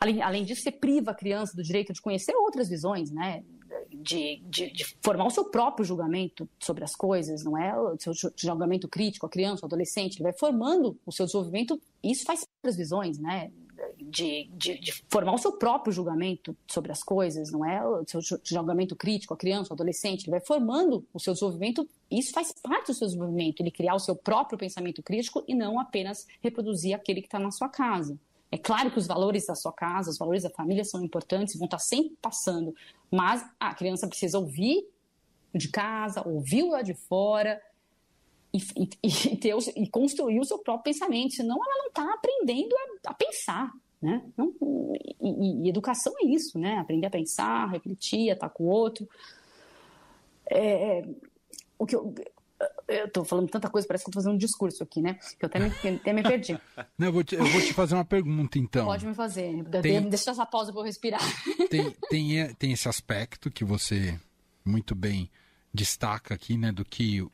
Além, 0.00 0.22
além 0.22 0.44
disso, 0.44 0.62
você 0.62 0.72
priva 0.72 1.10
a 1.10 1.14
criança 1.14 1.54
do 1.54 1.62
direito 1.62 1.92
de 1.92 2.00
conhecer 2.00 2.34
outras 2.34 2.68
visões, 2.68 3.10
né? 3.10 3.44
De, 4.00 4.40
de, 4.44 4.70
de, 4.70 4.84
formar 5.02 5.26
o 5.26 5.30
seu 5.30 5.44
próprio 5.44 5.84
julgamento 5.84 6.48
sobre 6.58 6.82
as 6.82 6.94
coisas, 6.94 7.42
não 7.44 7.56
é 7.56 7.78
o 7.78 7.96
seu 7.98 8.12
julgamento 8.34 8.88
crítico, 8.88 9.26
a 9.26 9.28
criança, 9.28 9.62
o 9.62 9.66
adolescente, 9.66 10.16
ele 10.16 10.24
vai 10.24 10.32
formando 10.32 10.96
o 11.04 11.12
seu 11.12 11.26
desenvolvimento, 11.26 11.80
isso 12.02 12.24
faz 12.24 12.46
outras 12.58 12.76
visões, 12.76 13.18
né? 13.18 13.50
De, 13.96 14.50
de, 14.52 14.78
de, 14.78 14.92
formar 15.08 15.32
o 15.32 15.38
seu 15.38 15.52
próprio 15.52 15.92
julgamento 15.92 16.54
sobre 16.66 16.92
as 16.92 17.02
coisas, 17.02 17.50
não 17.50 17.64
é 17.64 17.82
o 17.86 18.04
seu 18.06 18.20
julgamento 18.44 18.94
crítico, 18.94 19.32
a 19.32 19.36
criança, 19.36 19.72
o 19.72 19.74
adolescente, 19.74 20.24
ele 20.24 20.32
vai 20.32 20.40
formando 20.40 21.06
o 21.14 21.20
seu 21.20 21.32
desenvolvimento, 21.32 21.88
isso 22.10 22.32
faz 22.32 22.52
parte 22.62 22.88
do 22.88 22.94
seu 22.94 23.06
desenvolvimento, 23.06 23.60
ele 23.60 23.70
criar 23.70 23.94
o 23.94 23.98
seu 23.98 24.14
próprio 24.14 24.58
pensamento 24.58 25.02
crítico 25.02 25.42
e 25.48 25.54
não 25.54 25.80
apenas 25.80 26.26
reproduzir 26.42 26.94
aquele 26.94 27.22
que 27.22 27.26
está 27.26 27.38
na 27.38 27.50
sua 27.50 27.68
casa. 27.68 28.18
É 28.52 28.58
claro 28.58 28.90
que 28.90 28.98
os 28.98 29.06
valores 29.06 29.46
da 29.46 29.54
sua 29.54 29.72
casa, 29.72 30.10
os 30.10 30.18
valores 30.18 30.42
da 30.42 30.50
família 30.50 30.84
são 30.84 31.02
importantes, 31.04 31.56
vão 31.56 31.66
estar 31.66 31.78
sempre 31.78 32.16
passando, 32.20 32.74
mas 33.10 33.44
a 33.60 33.72
criança 33.74 34.08
precisa 34.08 34.38
ouvir 34.38 34.88
de 35.54 35.68
casa, 35.68 36.26
ouvir 36.26 36.62
lá 36.62 36.82
de 36.82 36.94
fora 36.94 37.60
e, 38.52 38.58
e, 38.76 38.90
e, 39.02 39.36
ter, 39.38 39.54
e 39.76 39.88
construir 39.88 40.40
o 40.40 40.44
seu 40.44 40.58
próprio 40.58 40.92
pensamento, 40.92 41.34
senão 41.34 41.56
ela 41.56 41.78
não 41.78 41.88
está 41.88 42.12
aprendendo 42.12 42.74
a, 42.76 43.10
a, 43.10 43.14
pensar. 43.14 43.72
Né? 44.02 44.22
Não, 44.36 44.52
e, 45.20 45.66
e, 45.66 45.68
educação 45.68 46.12
é 46.22 46.26
isso, 46.26 46.58
né? 46.58 46.78
Aprender 46.78 47.06
a 47.06 47.10
pensar, 47.10 47.70
refletir, 47.70 48.32
estar 48.32 48.48
com 48.48 48.64
o 48.64 48.68
outro. 48.68 49.08
É, 50.50 51.06
o 51.78 51.86
que 51.86 51.94
eu, 51.94 52.14
eu 52.90 53.06
estou 53.06 53.24
falando 53.24 53.48
tanta 53.48 53.70
coisa, 53.70 53.86
parece 53.86 54.04
que 54.04 54.10
estou 54.10 54.22
fazendo 54.22 54.34
um 54.34 54.38
discurso 54.38 54.82
aqui, 54.82 55.00
né? 55.00 55.14
Que 55.38 55.44
eu 55.44 55.46
até 55.46 55.58
me, 55.58 55.96
até 55.96 56.12
me 56.12 56.22
perdi. 56.22 56.58
Não, 56.98 57.06
eu, 57.06 57.12
vou 57.12 57.24
te, 57.24 57.34
eu 57.36 57.44
vou 57.44 57.60
te 57.60 57.72
fazer 57.72 57.94
uma 57.94 58.04
pergunta, 58.04 58.58
então. 58.58 58.86
Pode 58.86 59.06
me 59.06 59.14
fazer. 59.14 59.64
Tem, 59.82 60.08
Deixa 60.08 60.30
essa 60.30 60.44
pausa 60.44 60.72
para 60.72 60.80
eu 60.80 60.84
respirar. 60.84 61.20
Tem, 61.70 61.94
tem, 62.10 62.54
tem 62.54 62.72
esse 62.72 62.88
aspecto 62.88 63.48
que 63.50 63.64
você 63.64 64.18
muito 64.64 64.94
bem 64.94 65.30
destaca 65.72 66.34
aqui, 66.34 66.56
né? 66.56 66.72
Do 66.72 66.84
que 66.84 67.24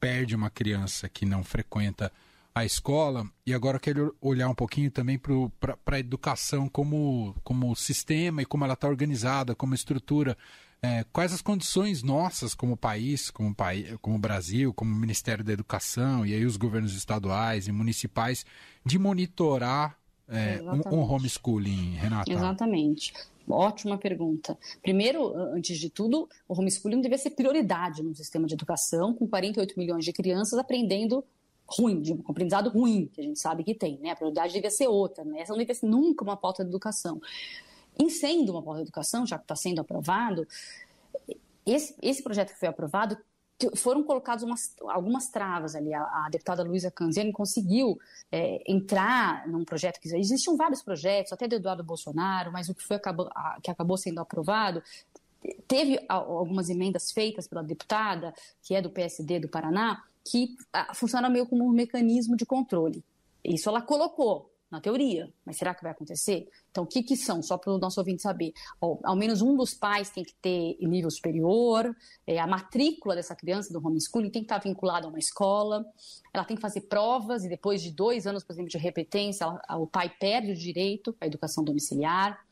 perde 0.00 0.34
uma 0.34 0.48
criança 0.48 1.08
que 1.08 1.26
não 1.26 1.44
frequenta 1.44 2.10
a 2.54 2.64
escola. 2.64 3.26
E 3.46 3.52
agora 3.52 3.76
eu 3.76 3.80
quero 3.80 4.16
olhar 4.20 4.48
um 4.48 4.54
pouquinho 4.54 4.90
também 4.90 5.18
para 5.18 5.76
a 5.86 5.98
educação 5.98 6.68
como, 6.68 7.34
como 7.44 7.74
sistema 7.76 8.42
e 8.42 8.46
como 8.46 8.64
ela 8.64 8.74
está 8.74 8.88
organizada, 8.88 9.54
como 9.54 9.74
estrutura 9.74 10.36
é, 10.82 11.04
quais 11.12 11.32
as 11.32 11.40
condições 11.40 12.02
nossas 12.02 12.54
como 12.54 12.76
país, 12.76 13.30
como, 13.30 13.54
país, 13.54 13.94
como 14.00 14.18
Brasil, 14.18 14.74
como 14.74 14.92
Ministério 14.92 15.44
da 15.44 15.52
Educação 15.52 16.26
e 16.26 16.34
aí 16.34 16.44
os 16.44 16.56
governos 16.56 16.94
estaduais 16.96 17.68
e 17.68 17.72
municipais 17.72 18.44
de 18.84 18.98
monitorar 18.98 19.96
é, 20.28 20.60
um, 20.62 20.96
um 20.96 21.00
homeschooling, 21.00 21.94
Renata? 21.94 22.32
Exatamente. 22.32 23.12
Ótima 23.48 23.98
pergunta. 23.98 24.58
Primeiro, 24.82 25.36
antes 25.36 25.78
de 25.78 25.88
tudo, 25.88 26.28
o 26.48 26.58
homeschooling 26.58 27.00
deve 27.00 27.18
ser 27.18 27.30
prioridade 27.30 28.02
no 28.02 28.14
sistema 28.14 28.46
de 28.46 28.54
educação, 28.54 29.14
com 29.14 29.26
48 29.26 29.78
milhões 29.78 30.04
de 30.04 30.12
crianças 30.12 30.58
aprendendo 30.58 31.24
ruim, 31.66 32.00
de 32.00 32.12
um 32.12 32.22
aprendizado 32.28 32.70
ruim, 32.70 33.08
que 33.12 33.20
a 33.20 33.24
gente 33.24 33.38
sabe 33.38 33.62
que 33.62 33.74
tem. 33.74 33.98
Né? 33.98 34.10
A 34.10 34.16
prioridade 34.16 34.52
devia 34.52 34.70
ser 34.70 34.88
outra, 34.88 35.24
né? 35.24 35.40
essa 35.40 35.52
não 35.52 35.58
devia 35.58 35.74
ser 35.74 35.86
nunca 35.86 36.24
uma 36.24 36.36
pauta 36.36 36.64
de 36.64 36.70
educação. 36.70 37.20
Em 37.98 38.08
sendo 38.08 38.52
uma 38.52 38.62
pauta 38.62 38.78
de 38.78 38.84
educação, 38.84 39.26
já 39.26 39.36
que 39.38 39.44
está 39.44 39.56
sendo 39.56 39.80
aprovado, 39.80 40.46
esse, 41.64 41.94
esse 42.02 42.22
projeto 42.22 42.52
que 42.52 42.58
foi 42.58 42.68
aprovado 42.68 43.16
foram 43.76 44.02
colocadas 44.02 44.42
umas, 44.42 44.74
algumas 44.88 45.28
travas 45.28 45.76
ali. 45.76 45.94
A, 45.94 46.02
a 46.02 46.28
deputada 46.30 46.64
Luísa 46.64 46.90
Canziani 46.90 47.32
conseguiu 47.32 47.98
é, 48.30 48.62
entrar 48.66 49.46
num 49.46 49.64
projeto 49.64 50.00
que 50.00 50.08
existiam 50.16 50.56
vários 50.56 50.82
projetos, 50.82 51.32
até 51.32 51.46
do 51.46 51.56
Eduardo 51.56 51.84
Bolsonaro, 51.84 52.50
mas 52.50 52.68
o 52.68 52.74
que 52.74 52.82
foi 52.82 52.96
acabou, 52.96 53.28
a, 53.34 53.58
que 53.62 53.70
acabou 53.70 53.96
sendo 53.96 54.20
aprovado 54.20 54.82
teve 55.66 55.98
algumas 56.08 56.68
emendas 56.68 57.10
feitas 57.10 57.48
pela 57.48 57.62
deputada, 57.62 58.32
que 58.62 58.76
é 58.76 58.82
do 58.82 58.90
PSD 58.90 59.40
do 59.40 59.48
Paraná, 59.48 60.02
que 60.24 60.56
funciona 60.94 61.28
meio 61.28 61.46
como 61.46 61.66
um 61.66 61.70
mecanismo 61.70 62.36
de 62.36 62.46
controle. 62.46 63.04
Isso 63.44 63.68
ela 63.68 63.82
colocou 63.82 64.51
na 64.72 64.80
teoria, 64.80 65.30
mas 65.44 65.58
será 65.58 65.74
que 65.74 65.82
vai 65.82 65.92
acontecer? 65.92 66.48
Então, 66.70 66.84
o 66.84 66.86
que, 66.86 67.02
que 67.02 67.14
são? 67.14 67.42
Só 67.42 67.58
para 67.58 67.70
o 67.70 67.78
nosso 67.78 68.00
ouvinte 68.00 68.22
saber. 68.22 68.54
Ao, 68.80 69.14
menos 69.14 69.42
um 69.42 69.54
dos 69.54 69.74
pais 69.74 70.08
tem 70.08 70.24
que 70.24 70.34
ter 70.40 70.78
nível 70.80 71.10
superior, 71.10 71.94
é, 72.26 72.38
a 72.38 72.46
matrícula 72.46 73.14
dessa 73.14 73.36
criança 73.36 73.70
do 73.70 73.86
homeschooling 73.86 74.30
tem 74.30 74.40
que 74.40 74.46
estar 74.46 74.58
vinculada 74.58 75.06
a 75.06 75.10
uma 75.10 75.18
escola, 75.18 75.84
ela 76.32 76.44
tem 76.44 76.56
que 76.56 76.62
fazer 76.62 76.80
provas 76.82 77.44
e 77.44 77.50
depois 77.50 77.82
de 77.82 77.90
dois 77.90 78.26
anos, 78.26 78.42
por 78.42 78.54
exemplo, 78.54 78.70
de 78.70 78.78
repetência, 78.78 79.44
ela, 79.44 79.60
o 79.76 79.86
pai 79.86 80.08
perde 80.08 80.52
o 80.52 80.56
direito 80.56 81.14
à 81.20 81.26
educação 81.26 81.62
domiciliar. 81.62 82.42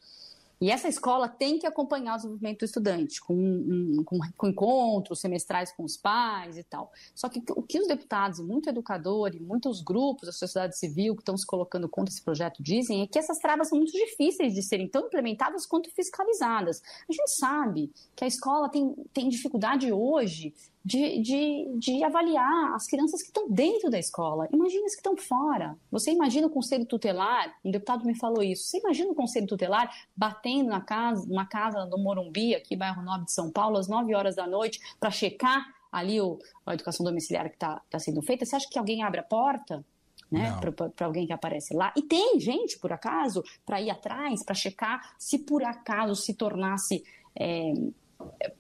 E 0.61 0.71
essa 0.71 0.89
escola 0.89 1.27
tem 1.27 1.59
que 1.59 1.67
acompanhar 1.67 2.13
o 2.13 2.17
desenvolvimento 2.17 2.59
do 2.59 2.65
estudante, 2.67 3.19
com, 3.19 4.05
com, 4.05 4.19
com, 4.37 4.47
encontros 4.47 5.19
semestrais 5.19 5.73
com 5.73 5.85
os 5.85 5.97
pais 5.97 6.59
e 6.59 6.63
tal. 6.63 6.93
Só 7.15 7.31
que 7.31 7.43
o 7.53 7.63
que 7.63 7.81
os 7.81 7.89
deputados, 7.89 8.41
muito 8.41 8.69
educadores, 8.69 9.41
muitos 9.41 9.81
grupos 9.81 10.27
da 10.27 10.33
sociedade 10.33 10.77
civil 10.79 11.17
que 11.17 11.23
estão 11.23 11.35
se 11.35 11.47
colocando 11.47 11.89
contra 11.89 12.13
esse 12.13 12.23
projeto 12.23 12.63
dizem 12.63 13.01
é 13.01 13.07
que 13.07 13.19
essas 13.19 13.39
travas 13.39 13.69
são 13.69 13.79
muito 13.79 13.93
difíceis 13.93 14.53
de 14.53 14.63
serem 14.63 14.87
tão 14.87 15.07
implementadas 15.07 15.65
quanto 15.65 15.91
fiscalizadas. 15.91 16.83
A 17.09 17.13
gente 17.13 17.31
sabe 17.31 17.91
que 18.15 18.25
a 18.25 18.27
escola 18.27 18.69
tem, 18.69 18.95
tem 19.15 19.31
dificuldade 19.31 19.91
hoje 19.91 20.53
de, 20.85 21.21
de, 21.21 21.75
de 21.77 22.03
avaliar 22.03 22.75
as 22.75 22.87
crianças 22.87 23.21
que 23.21 23.29
estão 23.29 23.51
dentro 23.51 23.91
da 23.91 23.99
escola. 23.99 24.49
Imagina 24.53 24.87
as 24.87 24.93
que 24.93 25.01
estão 25.01 25.17
fora. 25.17 25.77
Você 25.91 26.11
imagina 26.11 26.47
o 26.47 26.51
conselho 26.51 26.87
tutelar, 26.87 27.55
um 27.65 27.71
deputado 27.71 28.05
me 28.05 28.17
falou 28.19 28.43
isso, 28.43 28.65
você 28.65 28.79
imagina 28.79 29.11
o 29.11 29.15
conselho 29.15 29.47
tutelar 29.47 29.93
batendo 30.17 30.71
na 30.71 30.81
casa, 30.81 31.27
numa 31.27 31.47
casa 31.47 31.85
do 31.85 31.99
Morumbi, 31.99 32.55
aqui 32.55 32.75
bairro 32.75 33.03
Nobre 33.03 33.27
de 33.27 33.33
São 33.33 33.51
Paulo, 33.51 33.77
às 33.77 33.89
9 33.89 34.15
horas 34.15 34.37
da 34.37 34.47
noite, 34.47 34.81
para 34.99 35.11
checar 35.11 35.67
ali 35.93 36.21
o, 36.21 36.39
a 36.65 36.75
educação 36.75 37.05
domiciliar 37.05 37.49
que 37.49 37.57
está 37.57 37.83
tá 37.91 37.99
sendo 37.99 38.23
feita? 38.23 38.45
Você 38.45 38.57
acha 38.57 38.69
que 38.69 38.79
alguém 38.79 39.03
abre 39.03 39.21
a 39.21 39.25
porta? 39.25 39.85
Né, 40.31 40.57
para 40.95 41.07
alguém 41.07 41.27
que 41.27 41.33
aparece 41.33 41.75
lá. 41.75 41.93
E 41.97 42.03
tem 42.03 42.39
gente, 42.39 42.79
por 42.79 42.93
acaso, 42.93 43.43
para 43.67 43.81
ir 43.81 43.91
atrás, 43.91 44.45
para 44.45 44.55
checar 44.55 45.17
se 45.19 45.41
por 45.41 45.65
acaso 45.65 46.15
se 46.15 46.35
tornasse 46.35 47.03
é, 47.35 47.73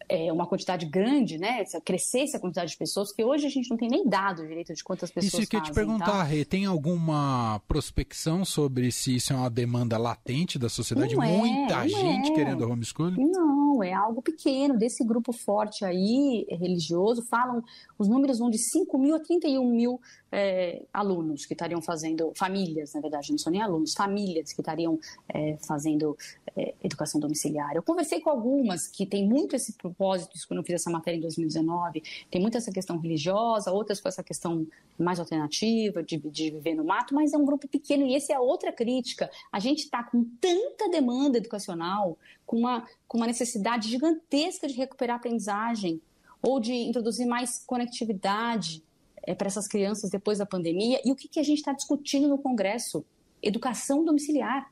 é, 0.08 0.32
uma 0.32 0.46
quantidade 0.46 0.86
grande, 0.86 1.38
né? 1.38 1.64
Crescesse 1.84 2.36
a 2.36 2.40
quantidade 2.40 2.72
de 2.72 2.76
pessoas, 2.76 3.12
que 3.12 3.24
hoje 3.24 3.46
a 3.46 3.50
gente 3.50 3.70
não 3.70 3.76
tem 3.76 3.88
nem 3.88 4.06
dado 4.06 4.46
direito 4.46 4.74
de 4.74 4.82
quantas 4.82 5.10
pessoas 5.10 5.42
Isso 5.42 5.50
que 5.50 5.56
eu 5.56 5.62
te 5.62 5.72
perguntar, 5.72 6.06
tá? 6.06 6.22
Rê, 6.22 6.44
tem 6.44 6.66
alguma 6.66 7.60
prospecção 7.68 8.44
sobre 8.44 8.90
se 8.90 9.16
isso 9.16 9.32
é 9.32 9.36
uma 9.36 9.50
demanda 9.50 9.96
latente 9.96 10.58
da 10.58 10.68
sociedade? 10.68 11.14
Não 11.14 11.22
é, 11.22 11.36
Muita 11.36 11.84
é, 11.84 11.88
gente 11.88 12.32
é. 12.32 12.34
querendo 12.34 12.68
homeschooling? 12.68 13.30
Não, 13.30 13.59
é 13.82 13.92
algo 13.92 14.22
pequeno. 14.22 14.76
Desse 14.76 15.04
grupo 15.04 15.32
forte 15.32 15.84
aí, 15.84 16.46
religioso, 16.50 17.22
falam, 17.22 17.62
os 17.98 18.08
números 18.08 18.38
vão 18.38 18.50
de 18.50 18.58
5 18.58 18.98
mil 18.98 19.14
a 19.14 19.20
31 19.20 19.68
mil 19.70 20.00
é, 20.32 20.82
alunos 20.92 21.44
que 21.44 21.54
estariam 21.54 21.82
fazendo, 21.82 22.32
famílias, 22.36 22.94
na 22.94 23.00
verdade, 23.00 23.30
não 23.30 23.38
são 23.38 23.52
nem 23.52 23.62
alunos, 23.62 23.94
famílias 23.94 24.52
que 24.52 24.60
estariam 24.60 24.98
é, 25.28 25.56
fazendo 25.66 26.16
é, 26.56 26.74
educação 26.82 27.20
domiciliar. 27.20 27.74
Eu 27.74 27.82
conversei 27.82 28.20
com 28.20 28.30
algumas 28.30 28.86
que 28.86 29.04
têm 29.06 29.26
muito 29.26 29.56
esse 29.56 29.72
propósito, 29.72 30.38
quando 30.46 30.58
eu 30.58 30.64
fiz 30.64 30.76
essa 30.76 30.90
matéria 30.90 31.18
em 31.18 31.20
2019, 31.20 32.02
tem 32.30 32.40
muito 32.40 32.56
essa 32.56 32.70
questão 32.70 32.98
religiosa, 32.98 33.72
outras 33.72 34.00
com 34.00 34.08
essa 34.08 34.22
questão 34.22 34.66
mais 34.98 35.18
alternativa, 35.18 36.02
de, 36.02 36.18
de 36.18 36.50
viver 36.50 36.74
no 36.74 36.84
mato, 36.84 37.14
mas 37.14 37.32
é 37.32 37.36
um 37.36 37.44
grupo 37.44 37.66
pequeno 37.66 38.06
e 38.06 38.14
essa 38.14 38.32
é 38.32 38.36
a 38.36 38.40
outra 38.40 38.72
crítica. 38.72 39.30
A 39.50 39.58
gente 39.58 39.80
está 39.84 40.02
com 40.02 40.24
tanta 40.40 40.88
demanda 40.90 41.38
educacional, 41.38 42.18
com 42.50 42.56
uma, 42.56 42.84
com 43.06 43.16
uma 43.16 43.28
necessidade 43.28 43.88
gigantesca 43.88 44.66
de 44.66 44.74
recuperar 44.74 45.14
a 45.14 45.18
aprendizagem, 45.20 46.02
ou 46.42 46.58
de 46.58 46.72
introduzir 46.72 47.24
mais 47.24 47.62
conectividade, 47.64 48.82
é, 49.22 49.36
para 49.36 49.46
essas 49.46 49.68
crianças 49.68 50.10
depois 50.10 50.38
da 50.38 50.46
pandemia. 50.46 51.00
E 51.04 51.12
o 51.12 51.14
que, 51.14 51.28
que 51.28 51.38
a 51.38 51.44
gente 51.44 51.58
está 51.58 51.72
discutindo 51.72 52.26
no 52.26 52.38
Congresso? 52.38 53.04
Educação 53.40 54.04
domiciliar. 54.04 54.68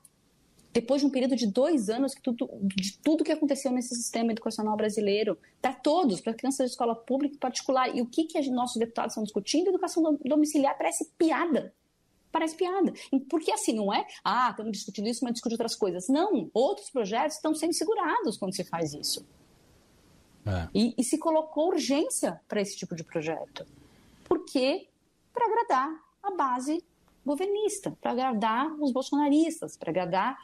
Depois 0.72 1.02
de 1.02 1.06
um 1.06 1.10
período 1.10 1.36
de 1.36 1.46
dois 1.46 1.88
anos 1.88 2.16
que 2.16 2.20
tudo, 2.20 2.50
de 2.62 2.98
tudo 2.98 3.22
que 3.22 3.30
aconteceu 3.30 3.70
nesse 3.70 3.94
sistema 3.94 4.32
educacional 4.32 4.76
brasileiro, 4.76 5.38
para 5.62 5.72
todos, 5.72 6.20
para 6.20 6.34
crianças 6.34 6.66
de 6.66 6.72
escola 6.72 6.96
pública 6.96 7.36
e 7.36 7.38
particular. 7.38 7.96
E 7.96 8.02
o 8.02 8.06
que, 8.06 8.24
que 8.24 8.50
nossos 8.50 8.76
deputados 8.76 9.12
estão 9.12 9.22
discutindo? 9.22 9.68
Educação 9.68 10.18
domiciliar 10.24 10.76
parece 10.76 11.12
piada 11.16 11.72
parece 12.30 12.56
piada. 12.56 12.92
Porque 13.28 13.50
assim, 13.50 13.74
não 13.74 13.92
é, 13.92 14.06
ah, 14.24 14.48
estamos 14.50 14.72
discutindo 14.72 15.08
isso, 15.08 15.24
mas 15.24 15.34
discute 15.34 15.54
outras 15.54 15.74
coisas. 15.74 16.08
Não, 16.08 16.50
outros 16.52 16.90
projetos 16.90 17.36
estão 17.36 17.54
sendo 17.54 17.72
segurados 17.72 18.36
quando 18.36 18.54
se 18.54 18.64
faz 18.64 18.92
isso. 18.94 19.24
É. 20.46 20.68
E, 20.74 20.94
e, 20.96 21.04
se 21.04 21.18
colocou 21.18 21.68
urgência 21.68 22.40
para 22.48 22.60
esse 22.60 22.76
tipo 22.76 22.96
de 22.96 23.04
projeto. 23.04 23.66
Por 24.24 24.44
quê? 24.46 24.88
Para 25.32 25.44
agradar 25.44 26.04
a 26.22 26.30
base 26.30 26.82
governista, 27.24 27.94
para 28.00 28.12
agradar 28.12 28.72
os 28.80 28.90
bolsonaristas, 28.90 29.76
para 29.76 29.90
agradar 29.90 30.38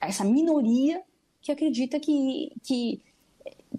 essa 0.00 0.24
minoria 0.24 1.02
que 1.42 1.52
acredita 1.52 2.00
que, 2.00 2.52
que, 2.62 3.02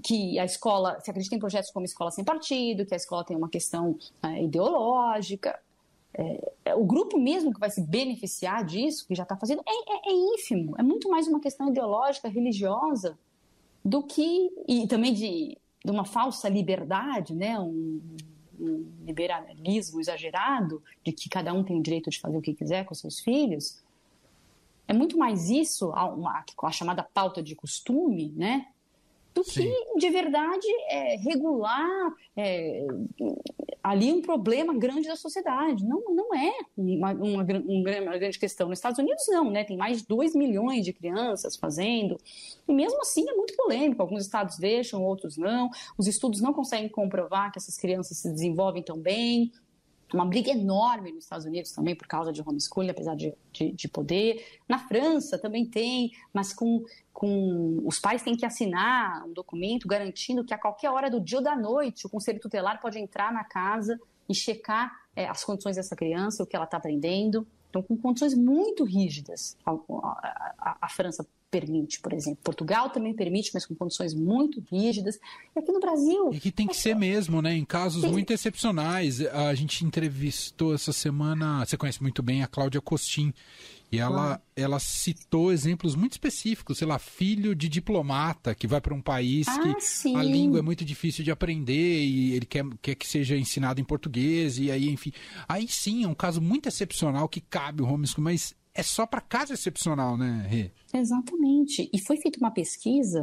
que 0.03 0.37
a 0.37 0.45
escola, 0.45 0.99
se 1.01 1.09
acredita 1.09 1.35
em 1.35 1.39
projetos 1.39 1.71
como 1.71 1.85
escola 1.85 2.11
sem 2.11 2.23
partido, 2.23 2.85
que 2.85 2.93
a 2.93 2.97
escola 2.97 3.23
tem 3.23 3.35
uma 3.35 3.49
questão 3.49 3.97
é, 4.21 4.43
ideológica. 4.43 5.59
É, 6.13 6.51
é, 6.65 6.75
o 6.75 6.83
grupo 6.83 7.19
mesmo 7.19 7.53
que 7.53 7.59
vai 7.59 7.69
se 7.69 7.81
beneficiar 7.81 8.63
disso, 8.65 9.05
que 9.07 9.15
já 9.15 9.23
está 9.23 9.35
fazendo, 9.35 9.61
é, 9.65 9.71
é, 9.71 10.11
é, 10.11 10.13
ínfimo. 10.13 10.75
É 10.77 10.83
muito 10.83 11.09
mais 11.09 11.27
uma 11.27 11.39
questão 11.39 11.69
ideológica, 11.69 12.27
religiosa, 12.27 13.17
do 13.83 14.03
que. 14.03 14.49
e 14.67 14.87
também 14.87 15.13
de, 15.13 15.57
de 15.83 15.91
uma 15.91 16.05
falsa 16.05 16.49
liberdade, 16.49 17.33
né? 17.33 17.59
Um, 17.59 18.01
um 18.59 18.91
liberalismo 19.05 19.99
exagerado 19.99 20.81
de 21.03 21.11
que 21.11 21.29
cada 21.29 21.53
um 21.53 21.63
tem 21.63 21.79
o 21.79 21.83
direito 21.83 22.09
de 22.09 22.19
fazer 22.19 22.37
o 22.37 22.41
que 22.41 22.55
quiser 22.55 22.85
com 22.85 22.95
seus 22.95 23.19
filhos, 23.19 23.83
é 24.87 24.93
muito 24.93 25.17
mais 25.17 25.49
isso, 25.49 25.91
a, 25.93 26.05
uma, 26.05 26.43
a 26.63 26.71
chamada 26.71 27.03
pauta 27.03 27.43
de 27.43 27.55
costume, 27.55 28.33
né? 28.35 28.67
Do 29.37 29.43
Sim. 29.43 29.71
que 29.93 29.99
de 29.99 30.09
verdade 30.09 30.67
é, 30.89 31.15
regular 31.17 32.13
é, 32.35 32.87
ali 33.83 34.11
um 34.11 34.21
problema 34.21 34.77
grande 34.77 35.07
da 35.07 35.15
sociedade. 35.15 35.85
Não, 35.85 36.01
não 36.13 36.33
é 36.35 36.51
uma, 36.75 37.13
uma, 37.13 37.43
uma, 37.43 38.17
grande 38.17 38.37
questão. 38.37 38.67
Nos 38.67 38.79
Estados 38.79 38.99
Unidos, 38.99 39.23
não, 39.29 39.49
né? 39.49 39.63
Tem 39.63 39.77
mais 39.77 39.99
de 40.01 40.07
2 40.07 40.35
milhões 40.35 40.83
de 40.83 40.91
crianças 40.91 41.55
fazendo. 41.55 42.17
E 42.67 42.73
mesmo 42.73 42.99
assim 43.01 43.29
é 43.29 43.33
muito 43.33 43.55
polêmico. 43.55 44.01
Alguns 44.01 44.23
estados 44.23 44.57
deixam, 44.57 45.03
outros 45.03 45.37
não. 45.37 45.69
Os 45.97 46.07
estudos 46.07 46.41
não 46.41 46.51
conseguem 46.51 46.89
comprovar 46.89 47.51
que 47.51 47.59
essas 47.59 47.77
crianças 47.77 48.17
se 48.17 48.29
desenvolvem 48.29 48.83
tão 48.83 48.97
bem 48.97 49.51
uma 50.13 50.25
briga 50.25 50.51
enorme 50.51 51.11
nos 51.11 51.25
Estados 51.25 51.45
Unidos 51.45 51.71
também 51.71 51.95
por 51.95 52.07
causa 52.07 52.31
de 52.31 52.41
homeschooling, 52.41 52.89
apesar 52.89 53.15
de, 53.15 53.33
de, 53.51 53.71
de, 53.71 53.87
poder. 53.87 54.59
Na 54.67 54.79
França 54.79 55.37
também 55.37 55.65
tem, 55.65 56.11
mas 56.33 56.53
com, 56.53 56.85
com 57.11 57.81
os 57.85 57.99
pais 57.99 58.21
têm 58.21 58.35
que 58.35 58.45
assinar 58.45 59.25
um 59.25 59.33
documento 59.33 59.87
garantindo 59.87 60.45
que 60.45 60.53
a 60.53 60.57
qualquer 60.57 60.89
hora 60.89 61.09
do 61.09 61.19
dia 61.19 61.39
ou 61.39 61.43
da 61.43 61.55
noite 61.55 62.05
o 62.05 62.09
conselho 62.09 62.39
tutelar 62.39 62.79
pode 62.79 62.97
entrar 62.97 63.33
na 63.33 63.43
casa 63.43 63.99
e 64.29 64.35
checar 64.35 64.91
é, 65.15 65.27
as 65.27 65.43
condições 65.43 65.75
dessa 65.75 65.95
criança, 65.95 66.43
o 66.43 66.45
que 66.45 66.55
ela 66.55 66.65
está 66.65 66.77
aprendendo. 66.77 67.45
Então, 67.69 67.81
com 67.81 67.97
condições 67.97 68.33
muito 68.33 68.83
rígidas, 68.83 69.57
a, 69.65 69.71
a, 69.71 70.55
a, 70.57 70.77
a 70.81 70.89
França 70.89 71.27
permite, 71.59 71.99
por 71.99 72.13
exemplo. 72.13 72.39
Portugal 72.43 72.89
também 72.89 73.13
permite, 73.13 73.51
mas 73.53 73.65
com 73.65 73.73
condições 73.73 74.13
muito 74.13 74.63
rígidas. 74.71 75.19
E 75.55 75.59
aqui 75.59 75.71
no 75.71 75.79
Brasil. 75.79 76.29
E 76.31 76.39
que 76.39 76.51
tem 76.51 76.67
que 76.67 76.75
é... 76.75 76.79
ser 76.79 76.95
mesmo, 76.95 77.41
né? 77.41 77.55
Em 77.55 77.65
casos 77.65 78.01
tem... 78.01 78.11
muito 78.11 78.31
excepcionais. 78.31 79.21
A 79.21 79.53
gente 79.55 79.83
entrevistou 79.83 80.73
essa 80.73 80.93
semana, 80.93 81.65
você 81.65 81.75
conhece 81.75 82.01
muito 82.01 82.21
bem 82.21 82.43
a 82.43 82.47
Cláudia 82.47 82.81
Costin. 82.81 83.33
E 83.89 83.99
ela, 83.99 84.41
ela 84.53 84.79
citou 84.79 85.49
exemplos 85.49 85.95
muito 85.95 86.11
específicos, 86.11 86.77
sei 86.77 86.85
lá, 86.85 86.99
filho 86.99 87.55
de 87.55 87.69
diplomata 87.69 88.53
que 88.53 88.67
vai 88.67 88.81
para 88.81 88.93
um 88.93 89.01
país 89.01 89.47
Ah, 89.47 89.61
que 89.61 89.79
sim. 89.79 90.13
a 90.13 90.21
língua 90.21 90.59
é 90.59 90.61
muito 90.61 90.83
difícil 90.83 91.23
de 91.23 91.31
aprender 91.31 92.03
e 92.03 92.33
ele 92.33 92.45
quer, 92.45 92.65
quer 92.81 92.95
que 92.95 93.07
seja 93.07 93.37
ensinado 93.37 93.79
em 93.79 93.85
português, 93.85 94.59
e 94.59 94.69
aí, 94.69 94.89
enfim. 94.89 95.13
Aí 95.47 95.69
sim, 95.69 96.03
é 96.03 96.07
um 96.07 96.13
caso 96.13 96.41
muito 96.41 96.67
excepcional 96.67 97.29
que 97.29 97.39
cabe 97.39 97.81
o 97.81 97.87
homeschooling, 97.87 98.25
mas 98.25 98.53
é 98.77 98.83
só 98.83 99.07
para 99.07 99.19
caso 99.19 99.53
excepcional, 99.53 100.15
né, 100.15 100.45
Rê? 100.47 100.71
Exatamente. 100.93 101.89
E 101.91 101.99
foi 101.99 102.17
feita 102.17 102.39
uma 102.39 102.51
pesquisa, 102.51 103.21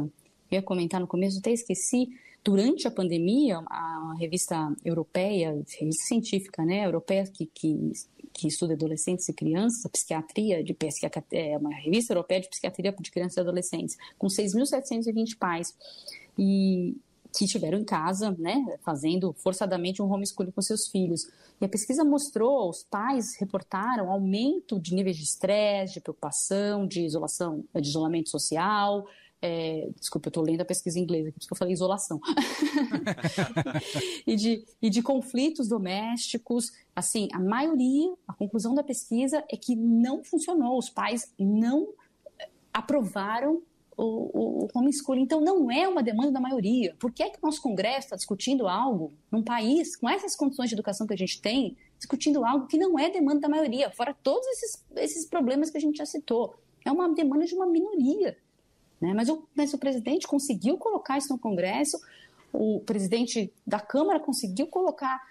eu 0.51 0.57
ia 0.57 0.61
comentar 0.61 0.99
no 0.99 1.07
começo, 1.07 1.39
até 1.39 1.51
esqueci, 1.51 2.09
durante 2.43 2.87
a 2.87 2.91
pandemia, 2.91 3.63
a 3.65 4.15
revista 4.19 4.71
europeia, 4.83 5.51
revista 5.79 6.03
científica, 6.05 6.63
né, 6.63 6.85
europeia 6.85 7.23
que, 7.25 7.45
que, 7.47 7.91
que 8.33 8.47
estuda 8.47 8.73
adolescentes 8.73 9.27
e 9.29 9.33
crianças, 9.33 9.89
psiquiatria 9.89 10.63
de 10.63 10.73
psiquiatria, 10.73 11.23
é 11.31 11.57
uma 11.57 11.73
revista 11.73 12.13
europeia 12.13 12.41
de 12.41 12.49
psiquiatria 12.49 12.93
de 12.99 13.09
crianças 13.09 13.37
e 13.37 13.39
adolescentes, 13.39 13.97
com 14.17 14.27
6.720 14.27 15.37
pais. 15.39 15.73
E 16.37 16.95
que 17.37 17.45
estiveram 17.45 17.79
em 17.79 17.83
casa, 17.83 18.31
né, 18.37 18.77
fazendo 18.83 19.33
forçadamente 19.33 20.01
um 20.01 20.11
homeschooling 20.11 20.51
com 20.51 20.61
seus 20.61 20.87
filhos. 20.87 21.27
E 21.59 21.65
a 21.65 21.69
pesquisa 21.69 22.03
mostrou, 22.03 22.69
os 22.69 22.83
pais 22.83 23.35
reportaram 23.39 24.11
aumento 24.11 24.79
de 24.79 24.93
níveis 24.93 25.17
de 25.17 25.23
estresse, 25.23 25.95
de 25.95 26.01
preocupação, 26.01 26.87
de 26.87 27.01
isolação, 27.05 27.63
de 27.73 27.87
isolamento 27.87 28.29
social. 28.29 29.07
É, 29.41 29.89
desculpa, 29.99 30.27
eu 30.27 30.29
estou 30.29 30.43
lendo 30.43 30.61
a 30.61 30.65
pesquisa 30.65 30.99
aqui, 30.99 31.07
por 31.07 31.39
isso 31.39 31.47
que 31.47 31.53
eu 31.53 31.57
falei 31.57 31.73
isolação. 31.73 32.19
e, 34.25 34.35
de, 34.35 34.65
e 34.81 34.89
de 34.89 35.01
conflitos 35.01 35.67
domésticos. 35.67 36.71
Assim, 36.95 37.27
a 37.31 37.39
maioria, 37.39 38.13
a 38.27 38.33
conclusão 38.33 38.73
da 38.73 38.83
pesquisa 38.83 39.43
é 39.49 39.55
que 39.55 39.75
não 39.75 40.23
funcionou. 40.23 40.77
Os 40.77 40.89
pais 40.89 41.31
não 41.37 41.89
aprovaram 42.73 43.61
o, 43.97 44.65
o, 44.65 44.67
homeschooling. 44.73 45.21
Então, 45.21 45.41
não 45.41 45.71
é 45.71 45.87
uma 45.87 46.03
demanda 46.03 46.31
da 46.31 46.39
maioria. 46.39 46.95
Por 46.99 47.11
que, 47.11 47.23
é 47.23 47.29
que 47.29 47.37
o 47.41 47.45
nosso 47.45 47.61
Congresso 47.61 48.07
está 48.07 48.15
discutindo 48.15 48.67
algo 48.67 49.13
num 49.31 49.43
país 49.43 49.95
com 49.95 50.09
essas 50.09 50.35
condições 50.35 50.69
de 50.69 50.75
educação 50.75 51.07
que 51.07 51.13
a 51.13 51.17
gente 51.17 51.41
tem, 51.41 51.77
discutindo 51.97 52.45
algo 52.45 52.67
que 52.67 52.77
não 52.77 52.99
é 52.99 53.09
demanda 53.09 53.41
da 53.41 53.49
maioria, 53.49 53.89
fora 53.91 54.15
todos 54.21 54.45
esses, 54.47 54.85
esses 54.97 55.25
problemas 55.25 55.69
que 55.69 55.77
a 55.77 55.81
gente 55.81 55.97
já 55.97 56.05
citou? 56.05 56.55
É 56.83 56.91
uma 56.91 57.13
demanda 57.13 57.45
de 57.45 57.55
uma 57.55 57.65
minoria. 57.65 58.37
Né? 58.99 59.13
Mas, 59.13 59.29
o, 59.29 59.47
mas 59.55 59.73
o 59.73 59.77
presidente 59.77 60.27
conseguiu 60.27 60.77
colocar 60.77 61.17
isso 61.17 61.31
no 61.31 61.39
Congresso, 61.39 61.99
o 62.53 62.79
presidente 62.81 63.51
da 63.65 63.79
Câmara 63.79 64.19
conseguiu 64.19 64.67
colocar 64.67 65.21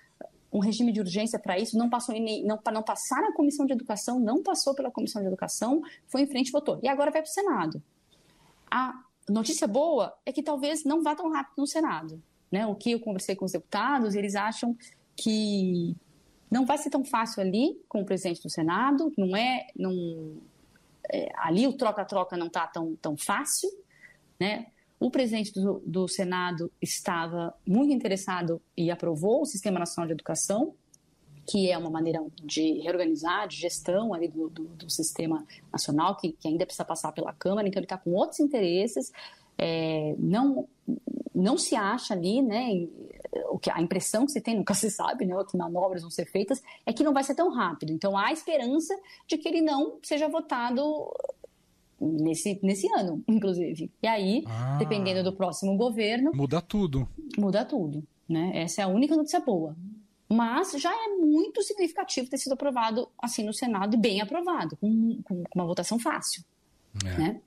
um 0.52 0.60
regime 0.60 0.92
de 0.92 1.00
urgência 1.00 1.38
para 1.38 1.58
isso, 1.58 1.76
não 1.76 1.90
passou 1.90 2.14
não, 2.44 2.60
não 2.72 2.82
passar 2.82 3.20
na 3.20 3.32
Comissão 3.32 3.66
de 3.66 3.72
Educação, 3.72 4.20
não 4.20 4.40
passou 4.40 4.74
pela 4.74 4.90
Comissão 4.90 5.20
de 5.20 5.26
Educação, 5.26 5.82
foi 6.06 6.22
em 6.22 6.26
frente 6.26 6.48
e 6.48 6.52
votou. 6.52 6.78
E 6.80 6.88
agora 6.88 7.10
vai 7.10 7.22
para 7.22 7.28
o 7.28 7.32
Senado. 7.32 7.82
A 8.76 8.92
notícia 9.28 9.68
boa 9.68 10.12
é 10.26 10.32
que 10.32 10.42
talvez 10.42 10.82
não 10.82 11.00
vá 11.00 11.14
tão 11.14 11.30
rápido 11.30 11.58
no 11.58 11.66
Senado. 11.66 12.20
Né? 12.50 12.66
O 12.66 12.74
que 12.74 12.90
eu 12.90 12.98
conversei 12.98 13.36
com 13.36 13.44
os 13.44 13.52
deputados, 13.52 14.16
eles 14.16 14.34
acham 14.34 14.76
que 15.14 15.94
não 16.50 16.66
vai 16.66 16.76
ser 16.76 16.90
tão 16.90 17.04
fácil 17.04 17.40
ali 17.40 17.80
com 17.88 18.00
o 18.00 18.04
presidente 18.04 18.42
do 18.42 18.50
Senado, 18.50 19.12
não 19.16 19.36
é, 19.36 19.68
não, 19.76 20.42
é 21.08 21.30
ali 21.36 21.68
o 21.68 21.72
troca-troca 21.72 22.36
não 22.36 22.48
está 22.48 22.66
tão, 22.66 22.96
tão 22.96 23.16
fácil, 23.16 23.70
né? 24.40 24.66
O 24.98 25.08
presidente 25.08 25.52
do, 25.52 25.80
do, 25.86 26.08
Senado 26.08 26.72
estava 26.82 27.54
muito 27.64 27.92
interessado 27.92 28.60
e 28.76 28.90
aprovou 28.90 29.42
o 29.42 29.46
Sistema 29.46 29.78
Nacional 29.78 30.08
de 30.08 30.14
Educação, 30.14 30.74
que 31.46 31.70
é 31.70 31.76
uma 31.76 31.90
maneira 31.90 32.24
de 32.42 32.80
reorganizar, 32.80 33.46
de 33.48 33.56
gestão 33.56 34.14
ali 34.14 34.28
do, 34.28 34.48
do, 34.48 34.64
do 34.64 34.90
sistema 34.90 35.44
nacional, 35.72 36.16
que, 36.16 36.32
que, 36.32 36.48
ainda 36.48 36.64
precisa 36.64 36.84
passar 36.84 37.12
pela 37.12 37.32
Câmara, 37.32 37.68
então 37.68 37.80
ele 37.80 37.86
está 37.86 37.98
com 37.98 38.12
outros 38.12 38.40
interesses, 38.40 39.12
é, 39.58 40.14
não, 40.18 40.66
não 41.34 41.56
se 41.58 41.76
acha 41.76 42.14
ali, 42.14 42.42
né, 42.42 42.86
o 43.50 43.58
que, 43.58 43.70
a 43.70 43.80
impressão 43.80 44.26
que 44.26 44.32
se 44.32 44.40
tem, 44.40 44.56
nunca 44.56 44.74
se 44.74 44.90
sabe, 44.90 45.26
né, 45.26 45.34
que 45.48 45.56
manobras 45.56 46.02
vão 46.02 46.10
ser 46.10 46.26
feitas, 46.26 46.62
é 46.86 46.92
que 46.92 47.04
não 47.04 47.12
vai 47.12 47.24
ser 47.24 47.34
tão 47.34 47.50
rápido. 47.50 47.92
Então 47.92 48.16
há 48.16 48.32
esperança 48.32 48.94
de 49.26 49.36
que 49.36 49.48
ele 49.48 49.60
não 49.60 49.98
seja 50.02 50.28
votado 50.28 50.82
nesse, 52.00 52.58
nesse 52.62 52.92
ano, 52.94 53.22
inclusive. 53.28 53.90
E 54.02 54.06
aí, 54.06 54.44
ah, 54.46 54.76
dependendo 54.78 55.22
do 55.22 55.32
próximo 55.32 55.76
governo... 55.76 56.32
Muda 56.34 56.60
tudo. 56.60 57.08
Muda 57.36 57.64
tudo, 57.64 58.02
né? 58.28 58.52
Essa 58.54 58.82
é 58.82 58.84
a 58.84 58.88
única 58.88 59.16
notícia 59.16 59.40
boa. 59.40 59.76
Mas 60.28 60.72
já 60.72 60.90
é 60.90 61.08
muito 61.08 61.62
significativo 61.62 62.28
ter 62.28 62.38
sido 62.38 62.52
aprovado 62.52 63.08
assim 63.22 63.44
no 63.44 63.52
Senado 63.52 63.94
e 63.94 63.98
bem 63.98 64.20
aprovado, 64.20 64.76
com, 64.76 65.22
com 65.22 65.44
uma 65.54 65.66
votação 65.66 65.98
fácil. 65.98 66.42
É. 67.04 67.18
Né? 67.18 67.40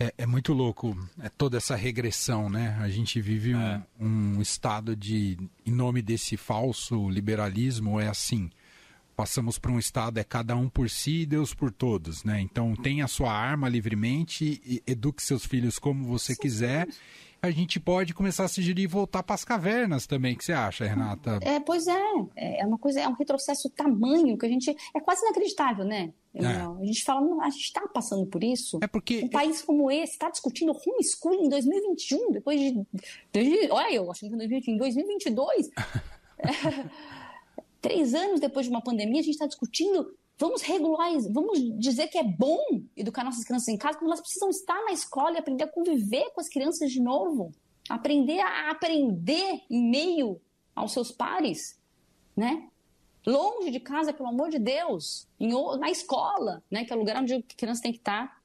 É, 0.00 0.14
é, 0.18 0.26
muito 0.26 0.52
louco 0.52 0.96
é 1.20 1.28
toda 1.28 1.58
essa 1.58 1.76
regressão, 1.76 2.48
né? 2.48 2.76
A 2.80 2.88
gente 2.88 3.20
vive 3.20 3.54
um, 3.54 3.82
um 4.00 4.42
estado 4.42 4.96
de, 4.96 5.38
em 5.64 5.70
nome 5.70 6.02
desse 6.02 6.36
falso 6.36 7.08
liberalismo, 7.08 8.00
é 8.00 8.08
assim 8.08 8.50
passamos 9.16 9.58
para 9.58 9.70
um 9.70 9.78
estado 9.78 10.18
é 10.18 10.24
cada 10.24 10.56
um 10.56 10.68
por 10.68 10.88
si 10.90 11.22
e 11.22 11.26
Deus 11.26 11.54
por 11.54 11.70
todos, 11.70 12.24
né? 12.24 12.40
Então 12.40 12.74
tenha 12.74 13.04
a 13.04 13.08
sua 13.08 13.32
arma 13.32 13.68
livremente 13.68 14.60
e 14.64 14.82
eduque 14.86 15.22
seus 15.22 15.44
filhos 15.44 15.78
como 15.78 16.04
você 16.04 16.34
quiser. 16.34 16.88
A 17.44 17.50
gente 17.50 17.80
pode 17.80 18.14
começar 18.14 18.44
a 18.44 18.48
se 18.48 18.62
gerir 18.62 18.84
e 18.84 18.86
voltar 18.86 19.20
para 19.24 19.34
as 19.34 19.44
cavernas 19.44 20.06
também. 20.06 20.34
O 20.34 20.38
que 20.38 20.44
você 20.44 20.52
acha, 20.52 20.84
Renata? 20.84 21.40
É, 21.42 21.58
pois 21.58 21.88
é. 21.88 22.00
É 22.36 22.64
uma 22.64 22.78
coisa, 22.78 23.00
é 23.00 23.08
um 23.08 23.14
retrocesso 23.14 23.68
tamanho 23.70 24.38
que 24.38 24.46
a 24.46 24.48
gente. 24.48 24.70
É 24.94 25.00
quase 25.00 25.22
inacreditável, 25.24 25.84
né? 25.84 26.12
É. 26.34 26.46
A 26.46 26.84
gente 26.84 27.02
fala, 27.02 27.44
a 27.44 27.50
gente 27.50 27.64
está 27.64 27.80
passando 27.88 28.26
por 28.26 28.44
isso. 28.44 28.78
É 28.80 28.86
porque. 28.86 29.22
Um 29.24 29.28
país 29.28 29.60
como 29.60 29.90
esse 29.90 30.12
está 30.12 30.30
discutindo 30.30 30.70
homeschooling 30.70 31.46
em 31.46 31.48
2021, 31.48 32.30
depois 32.30 32.60
de. 32.60 32.86
de 33.32 33.70
olha, 33.72 33.92
eu 33.92 34.08
acho 34.08 34.20
que 34.20 34.70
em 34.70 34.76
2022. 34.76 35.68
três 37.82 38.14
anos 38.14 38.40
depois 38.40 38.64
de 38.64 38.70
uma 38.70 38.80
pandemia, 38.80 39.20
a 39.20 39.24
gente 39.24 39.34
está 39.34 39.46
discutindo. 39.46 40.16
Vamos 40.38 40.62
regular, 40.62 41.10
vamos 41.30 41.60
dizer 41.78 42.08
que 42.08 42.16
é 42.16 42.24
bom 42.24 42.58
educar 42.96 43.22
nossas 43.22 43.44
crianças 43.44 43.68
em 43.68 43.76
casa, 43.76 43.98
quando 43.98 44.08
elas 44.08 44.20
precisam 44.20 44.48
estar 44.48 44.80
na 44.84 44.92
escola 44.92 45.34
e 45.34 45.38
aprender 45.38 45.64
a 45.64 45.68
conviver 45.68 46.30
com 46.30 46.40
as 46.40 46.48
crianças 46.48 46.90
de 46.90 47.00
novo, 47.00 47.52
aprender 47.88 48.40
a 48.40 48.70
aprender 48.70 49.60
em 49.70 49.90
meio 49.90 50.40
aos 50.74 50.92
seus 50.92 51.12
pares, 51.12 51.78
né? 52.34 52.68
Longe 53.24 53.70
de 53.70 53.78
casa, 53.78 54.12
pelo 54.12 54.30
amor 54.30 54.48
de 54.48 54.58
Deus, 54.58 55.28
em, 55.38 55.52
na 55.78 55.90
escola, 55.90 56.62
né? 56.70 56.84
Que 56.84 56.92
é 56.92 56.96
o 56.96 56.98
lugar 56.98 57.20
onde 57.20 57.34
a 57.34 57.42
criança 57.56 57.82
tem 57.82 57.92
que 57.92 57.98
estar 57.98 58.41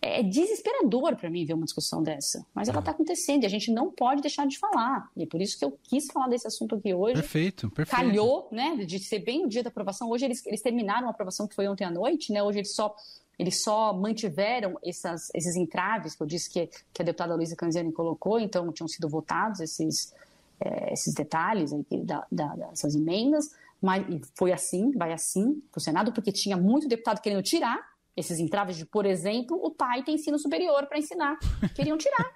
é 0.00 0.22
desesperador 0.22 1.16
para 1.16 1.30
mim 1.30 1.44
ver 1.44 1.54
uma 1.54 1.64
discussão 1.64 2.02
dessa. 2.02 2.44
Mas 2.54 2.68
ela 2.68 2.78
está 2.78 2.90
acontecendo 2.90 3.42
e 3.42 3.46
a 3.46 3.48
gente 3.48 3.70
não 3.72 3.90
pode 3.90 4.20
deixar 4.20 4.46
de 4.46 4.58
falar. 4.58 5.10
E 5.16 5.22
é 5.22 5.26
por 5.26 5.40
isso 5.40 5.58
que 5.58 5.64
eu 5.64 5.76
quis 5.82 6.06
falar 6.06 6.28
desse 6.28 6.46
assunto 6.46 6.74
aqui 6.74 6.94
hoje. 6.94 7.14
Perfeito, 7.14 7.70
perfeito. 7.70 7.96
Calhou, 7.96 8.48
né, 8.52 8.76
de 8.84 8.98
ser 8.98 9.20
bem 9.20 9.44
o 9.44 9.48
dia 9.48 9.62
da 9.62 9.68
aprovação. 9.68 10.08
Hoje 10.08 10.24
eles, 10.24 10.44
eles 10.46 10.62
terminaram 10.62 11.08
a 11.08 11.10
aprovação 11.10 11.46
que 11.46 11.54
foi 11.54 11.66
ontem 11.66 11.84
à 11.84 11.90
noite, 11.90 12.32
né? 12.32 12.42
Hoje 12.42 12.58
eles 12.58 12.74
só 12.74 12.94
eles 13.38 13.62
só 13.62 13.92
mantiveram 13.92 14.78
essas, 14.82 15.28
esses 15.34 15.56
entraves 15.56 16.14
que 16.14 16.22
eu 16.22 16.26
disse 16.26 16.48
que, 16.48 16.70
que 16.92 17.02
a 17.02 17.04
deputada 17.04 17.34
Luísa 17.34 17.54
Canziani 17.54 17.92
colocou, 17.92 18.40
então 18.40 18.72
tinham 18.72 18.88
sido 18.88 19.10
votados 19.10 19.60
esses, 19.60 20.14
é, 20.58 20.92
esses 20.94 21.12
detalhes 21.12 21.70
aí 21.70 21.84
da, 22.02 22.26
da, 22.32 22.54
dessas 22.54 22.94
emendas, 22.94 23.50
mas 23.78 24.06
foi 24.34 24.52
assim, 24.52 24.90
vai 24.92 25.12
assim 25.12 25.60
para 25.70 25.78
o 25.78 25.82
Senado, 25.82 26.14
porque 26.14 26.32
tinha 26.32 26.56
muito 26.56 26.88
deputado 26.88 27.20
querendo 27.20 27.42
tirar 27.42 27.78
esses 28.16 28.38
entraves 28.38 28.76
de, 28.76 28.86
por 28.86 29.04
exemplo, 29.04 29.58
o 29.62 29.70
pai 29.70 30.02
tem 30.02 30.14
ensino 30.14 30.38
superior 30.38 30.86
para 30.86 30.98
ensinar. 30.98 31.38
Queriam 31.74 31.98
tirar. 31.98 32.34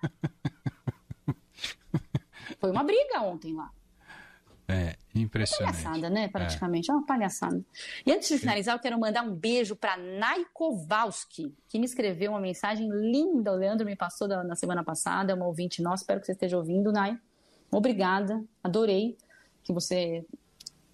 Foi 2.60 2.70
uma 2.70 2.84
briga 2.84 3.22
ontem 3.22 3.54
lá. 3.54 3.70
É, 4.68 4.94
impressionante. 5.14 5.78
Uma 5.78 5.82
palhaçada, 5.82 6.10
né? 6.10 6.28
Praticamente. 6.28 6.90
É, 6.90 6.92
é 6.92 6.96
uma 6.96 7.04
palhaçada. 7.04 7.64
E 8.06 8.12
antes 8.12 8.28
de 8.28 8.38
finalizar, 8.38 8.76
eu 8.76 8.80
quero 8.80 9.00
mandar 9.00 9.22
um 9.22 9.34
beijo 9.34 9.74
para 9.74 9.96
Nai 9.96 10.44
Kowalski, 10.52 11.52
que 11.68 11.78
me 11.78 11.86
escreveu 11.86 12.30
uma 12.30 12.40
mensagem 12.40 12.88
linda. 12.88 13.52
O 13.52 13.56
Leandro 13.56 13.84
me 13.84 13.96
passou 13.96 14.28
da, 14.28 14.44
na 14.44 14.54
semana 14.54 14.84
passada, 14.84 15.32
é 15.32 15.34
uma 15.34 15.46
ouvinte 15.46 15.82
nossa. 15.82 16.02
Espero 16.02 16.20
que 16.20 16.26
você 16.26 16.32
esteja 16.32 16.56
ouvindo, 16.56 16.92
Nai. 16.92 17.18
Obrigada. 17.72 18.44
Adorei 18.62 19.16
que 19.64 19.72
você 19.72 20.24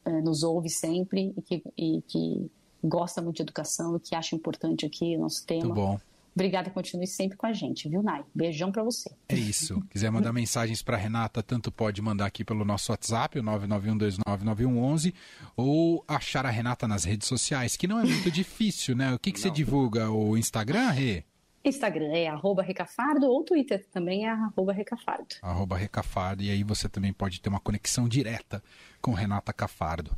é, 0.05 0.11
nos 0.23 0.43
ouve 0.43 0.71
sempre 0.71 1.35
e 1.37 1.43
que, 1.43 1.63
e 1.77 2.03
que 2.03 2.51
gosta 2.87 3.21
muito 3.21 3.37
de 3.37 3.43
educação 3.43 3.97
e 3.97 4.01
que 4.01 4.15
acha 4.15 4.35
importante 4.35 4.87
aqui 4.87 5.17
o 5.17 5.21
nosso 5.21 5.45
tema. 5.45 5.65
Muito 5.65 5.75
bom. 5.75 6.01
Obrigada, 6.37 6.69
continue 6.69 7.07
sempre 7.07 7.35
com 7.35 7.47
a 7.47 7.53
gente, 7.55 7.89
viu, 7.89 8.03
Nai? 8.03 8.23
Beijão 8.35 8.71
para 8.71 8.83
você. 8.83 9.11
É 9.27 9.35
isso. 9.35 9.83
Quiser 9.89 10.11
mandar 10.11 10.35
mensagens 10.35 10.83
para 10.83 10.95
Renata, 10.95 11.43
tanto 11.43 11.73
pode 11.73 12.03
mandar 12.03 12.27
aqui 12.27 12.45
pelo 12.45 12.63
nosso 12.63 12.93
WhatsApp, 12.93 13.39
o 13.39 13.43
991299111, 13.43 15.15
ou 15.57 16.05
achar 16.07 16.45
a 16.45 16.51
Renata 16.51 16.87
nas 16.87 17.05
redes 17.05 17.27
sociais, 17.27 17.75
que 17.75 17.87
não 17.89 17.99
é 17.99 18.05
muito 18.05 18.29
difícil, 18.31 18.95
né? 18.95 19.15
O 19.15 19.19
que, 19.19 19.33
que 19.33 19.41
você 19.41 19.51
divulga? 19.51 20.11
O 20.11 20.37
Instagram, 20.37 20.91
Rê? 20.91 21.25
Instagram 21.65 22.13
é 22.13 22.29
arroba 22.29 22.63
recafardo 22.63 23.27
ou 23.27 23.43
Twitter 23.43 23.85
também 23.91 24.27
é 24.27 24.31
arroba 24.31 24.75
recafardo. 24.75 25.37
Arroba 25.41 25.77
recafardo, 25.77 26.43
e 26.43 26.51
aí 26.51 26.63
você 26.63 26.87
também 26.87 27.15
pode 27.15 27.41
ter 27.41 27.49
uma 27.49 27.61
conexão 27.61 28.07
direta 28.07 28.63
com 29.01 29.13
Renata 29.13 29.55
Cafardo. 29.55 30.15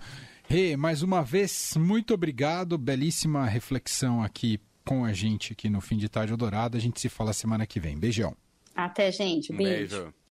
Rê, 0.50 0.70
hey, 0.70 0.76
mais 0.78 1.02
uma 1.02 1.22
vez, 1.22 1.74
muito 1.76 2.14
obrigado. 2.14 2.78
Belíssima 2.78 3.44
reflexão 3.44 4.22
aqui 4.22 4.58
com 4.82 5.04
a 5.04 5.12
gente 5.12 5.52
aqui 5.52 5.68
no 5.68 5.78
Fim 5.78 5.98
de 5.98 6.08
Tarde 6.08 6.34
Dourado. 6.34 6.74
A 6.74 6.80
gente 6.80 6.98
se 6.98 7.10
fala 7.10 7.34
semana 7.34 7.66
que 7.66 7.78
vem. 7.78 7.98
Beijão. 7.98 8.34
Até, 8.74 9.12
gente. 9.12 9.52
Beijo. 9.52 9.96
beijo. 9.96 10.14